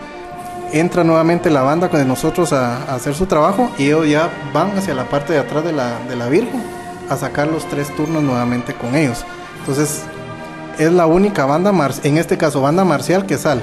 entra 0.73 1.05
nuevamente 1.05 1.51
la 1.51 1.63
banda 1.63 1.89
con 1.89 2.07
nosotros 2.07 2.53
a, 2.53 2.95
hacer 2.95 3.15
su 3.15 3.27
trabajo 3.27 3.71
y 3.79 3.87
ellos 3.87 4.09
ya 4.09 4.31
van 4.53 4.77
hacia 4.79 4.95
la 4.95 5.09
parte 5.09 5.33
de 5.33 5.41
atrás 5.41 5.65
de 5.65 5.73
la, 5.73 5.99
de 6.09 6.17
la 6.17 6.29
Virgen 6.29 6.63
a 7.09 7.17
sacar 7.17 7.49
los 7.49 7.67
tres 7.67 7.95
turnos 7.97 8.23
nuevamente 8.23 8.75
con 8.75 8.95
ellos. 8.95 9.25
Entonces 9.61 10.03
es 10.79 10.93
la 10.93 11.07
única 11.07 11.45
banda, 11.45 11.73
en 12.05 12.19
este 12.19 12.39
caso 12.39 12.63
banda 12.63 12.85
marcial 12.85 13.27
que 13.27 13.37
sale. 13.37 13.63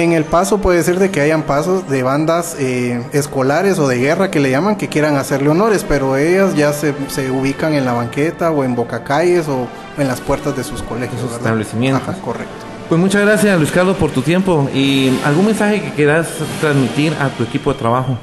En 0.00 0.12
el 0.12 0.24
paso 0.24 0.62
puede 0.62 0.82
ser 0.82 0.98
de 0.98 1.10
que 1.10 1.20
hayan 1.20 1.42
pasos 1.42 1.86
de 1.90 2.02
bandas 2.02 2.56
eh, 2.58 3.02
escolares 3.12 3.78
o 3.78 3.86
de 3.86 3.98
guerra 3.98 4.30
que 4.30 4.40
le 4.40 4.50
llaman 4.50 4.76
que 4.76 4.88
quieran 4.88 5.16
hacerle 5.16 5.50
honores, 5.50 5.84
pero 5.86 6.16
ellas 6.16 6.56
ya 6.56 6.72
se, 6.72 6.94
se 7.08 7.30
ubican 7.30 7.74
en 7.74 7.84
la 7.84 7.92
banqueta 7.92 8.50
o 8.50 8.64
en 8.64 8.74
bocacalles 8.74 9.46
o 9.46 9.68
en 9.98 10.08
las 10.08 10.22
puertas 10.22 10.56
de 10.56 10.64
sus 10.64 10.82
colegios. 10.82 11.20
Sus 11.20 11.32
establecimientos. 11.32 12.16
correcto. 12.24 12.50
Pues 12.88 12.98
muchas 12.98 13.26
gracias 13.26 13.58
Luis 13.58 13.70
Carlos 13.70 13.98
por 13.98 14.10
tu 14.10 14.22
tiempo 14.22 14.70
y 14.72 15.20
algún 15.22 15.44
mensaje 15.44 15.82
que 15.82 15.90
quieras 15.90 16.28
transmitir 16.62 17.12
a 17.20 17.28
tu 17.28 17.42
equipo 17.42 17.70
de 17.70 17.78
trabajo. 17.78 18.16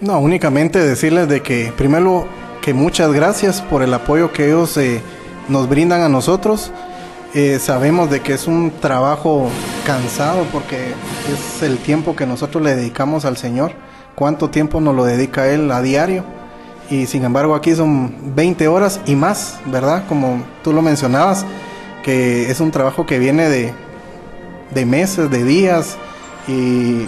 No, 0.00 0.20
únicamente 0.20 0.78
decirles 0.78 1.28
de 1.28 1.42
que 1.42 1.72
primero 1.76 2.28
que 2.62 2.72
muchas 2.72 3.12
gracias 3.12 3.62
por 3.62 3.82
el 3.82 3.92
apoyo 3.92 4.32
que 4.32 4.46
ellos 4.46 4.76
eh, 4.76 5.02
nos 5.48 5.68
brindan 5.68 6.02
a 6.02 6.08
nosotros. 6.08 6.70
Eh, 7.38 7.58
sabemos 7.58 8.08
de 8.08 8.20
que 8.20 8.32
es 8.32 8.46
un 8.46 8.70
trabajo 8.80 9.50
cansado 9.84 10.46
porque 10.50 10.94
es 11.30 11.62
el 11.62 11.76
tiempo 11.76 12.16
que 12.16 12.24
nosotros 12.24 12.64
le 12.64 12.74
dedicamos 12.74 13.26
al 13.26 13.36
Señor. 13.36 13.72
¿Cuánto 14.14 14.48
tiempo 14.48 14.80
nos 14.80 14.94
lo 14.94 15.04
dedica 15.04 15.46
Él 15.46 15.70
a 15.70 15.82
diario? 15.82 16.24
Y 16.88 17.04
sin 17.04 17.26
embargo 17.26 17.54
aquí 17.54 17.74
son 17.74 18.34
20 18.34 18.68
horas 18.68 19.02
y 19.04 19.16
más, 19.16 19.60
¿verdad? 19.66 20.04
Como 20.08 20.42
tú 20.64 20.72
lo 20.72 20.80
mencionabas, 20.80 21.44
que 22.02 22.50
es 22.50 22.58
un 22.60 22.70
trabajo 22.70 23.04
que 23.04 23.18
viene 23.18 23.50
de, 23.50 23.74
de 24.70 24.86
meses, 24.86 25.30
de 25.30 25.44
días 25.44 25.98
y 26.48 27.06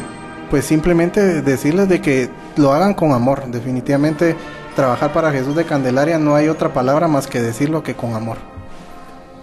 pues 0.51 0.67
simplemente 0.67 1.41
decirles 1.41 1.89
de 1.89 2.03
que 2.03 2.29
lo 2.57 2.75
hagan 2.75 2.93
con 2.93 3.13
amor. 3.13 3.45
Definitivamente 3.47 4.37
trabajar 4.77 5.11
para 5.15 5.33
Jesús 5.33 5.57
de 5.57 5.65
Candelaria 5.65 6.19
no 6.19 6.35
hay 6.35 6.49
otra 6.49 6.75
palabra 6.75 7.09
más 7.09 7.27
que 7.27 7.41
decirlo 7.41 7.83
que 7.83 7.95
con 7.95 8.13
amor. 8.13 8.58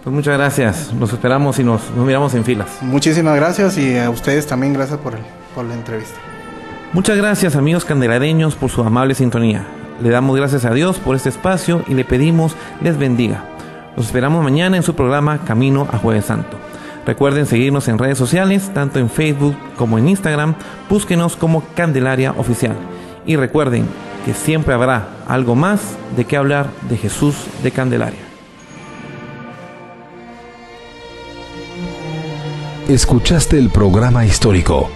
Pues 0.06 0.14
muchas 0.14 0.38
gracias, 0.38 0.92
los 1.00 1.12
esperamos 1.12 1.58
y 1.58 1.64
nos, 1.64 1.90
miramos 1.90 2.32
en 2.34 2.44
filas. 2.44 2.68
Muchísimas 2.80 3.34
gracias 3.34 3.76
y 3.76 3.98
a 3.98 4.08
ustedes 4.08 4.46
también 4.46 4.72
gracias 4.72 5.00
por, 5.00 5.14
el, 5.14 5.20
por 5.52 5.64
la 5.64 5.74
entrevista. 5.74 6.14
Muchas 6.92 7.16
gracias 7.16 7.56
amigos 7.56 7.84
candelareños 7.84 8.54
por 8.54 8.70
su 8.70 8.82
amable 8.82 9.16
sintonía. 9.16 9.66
Le 10.00 10.10
damos 10.10 10.36
gracias 10.36 10.64
a 10.64 10.72
Dios 10.72 10.98
por 10.98 11.16
este 11.16 11.30
espacio 11.30 11.82
y 11.88 11.94
le 11.94 12.04
pedimos 12.04 12.54
les 12.82 12.96
bendiga. 12.96 13.42
Los 13.96 14.06
esperamos 14.06 14.44
mañana 14.44 14.76
en 14.76 14.84
su 14.84 14.94
programa 14.94 15.38
Camino 15.44 15.88
a 15.90 15.98
Jueves 15.98 16.26
Santo. 16.26 16.56
Recuerden 17.04 17.46
seguirnos 17.46 17.88
en 17.88 17.98
redes 17.98 18.16
sociales, 18.16 18.70
tanto 18.72 19.00
en 19.00 19.10
Facebook 19.10 19.56
como 19.76 19.98
en 19.98 20.08
Instagram. 20.08 20.54
Búsquenos 20.88 21.34
como 21.34 21.64
Candelaria 21.74 22.30
Oficial. 22.38 22.76
Y 23.26 23.34
recuerden 23.34 23.88
que 24.24 24.34
siempre 24.34 24.72
habrá 24.72 25.08
algo 25.26 25.56
más 25.56 25.80
de 26.16 26.26
qué 26.26 26.36
hablar 26.36 26.68
de 26.88 26.96
Jesús 26.96 27.34
de 27.64 27.72
Candelaria. 27.72 28.25
Escuchaste 32.88 33.58
el 33.58 33.70
programa 33.70 34.24
histórico 34.24 34.88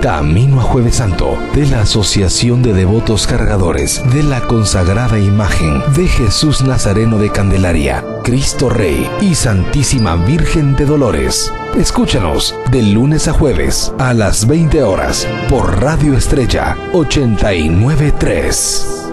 Camino 0.00 0.60
a 0.60 0.62
Jueves 0.62 0.94
Santo 0.94 1.36
de 1.54 1.66
la 1.66 1.82
Asociación 1.82 2.62
de 2.62 2.72
Devotos 2.72 3.26
Cargadores 3.26 4.02
de 4.14 4.22
la 4.22 4.40
consagrada 4.46 5.18
imagen 5.18 5.82
de 5.94 6.08
Jesús 6.08 6.62
Nazareno 6.62 7.18
de 7.18 7.30
Candelaria, 7.30 8.02
Cristo 8.24 8.70
Rey 8.70 9.10
y 9.20 9.34
Santísima 9.34 10.16
Virgen 10.16 10.74
de 10.74 10.86
Dolores. 10.86 11.52
Escúchanos 11.76 12.54
de 12.70 12.82
lunes 12.82 13.28
a 13.28 13.34
jueves 13.34 13.92
a 13.98 14.14
las 14.14 14.46
20 14.46 14.82
horas 14.82 15.28
por 15.50 15.82
Radio 15.82 16.16
Estrella 16.16 16.78
893. 16.94 19.09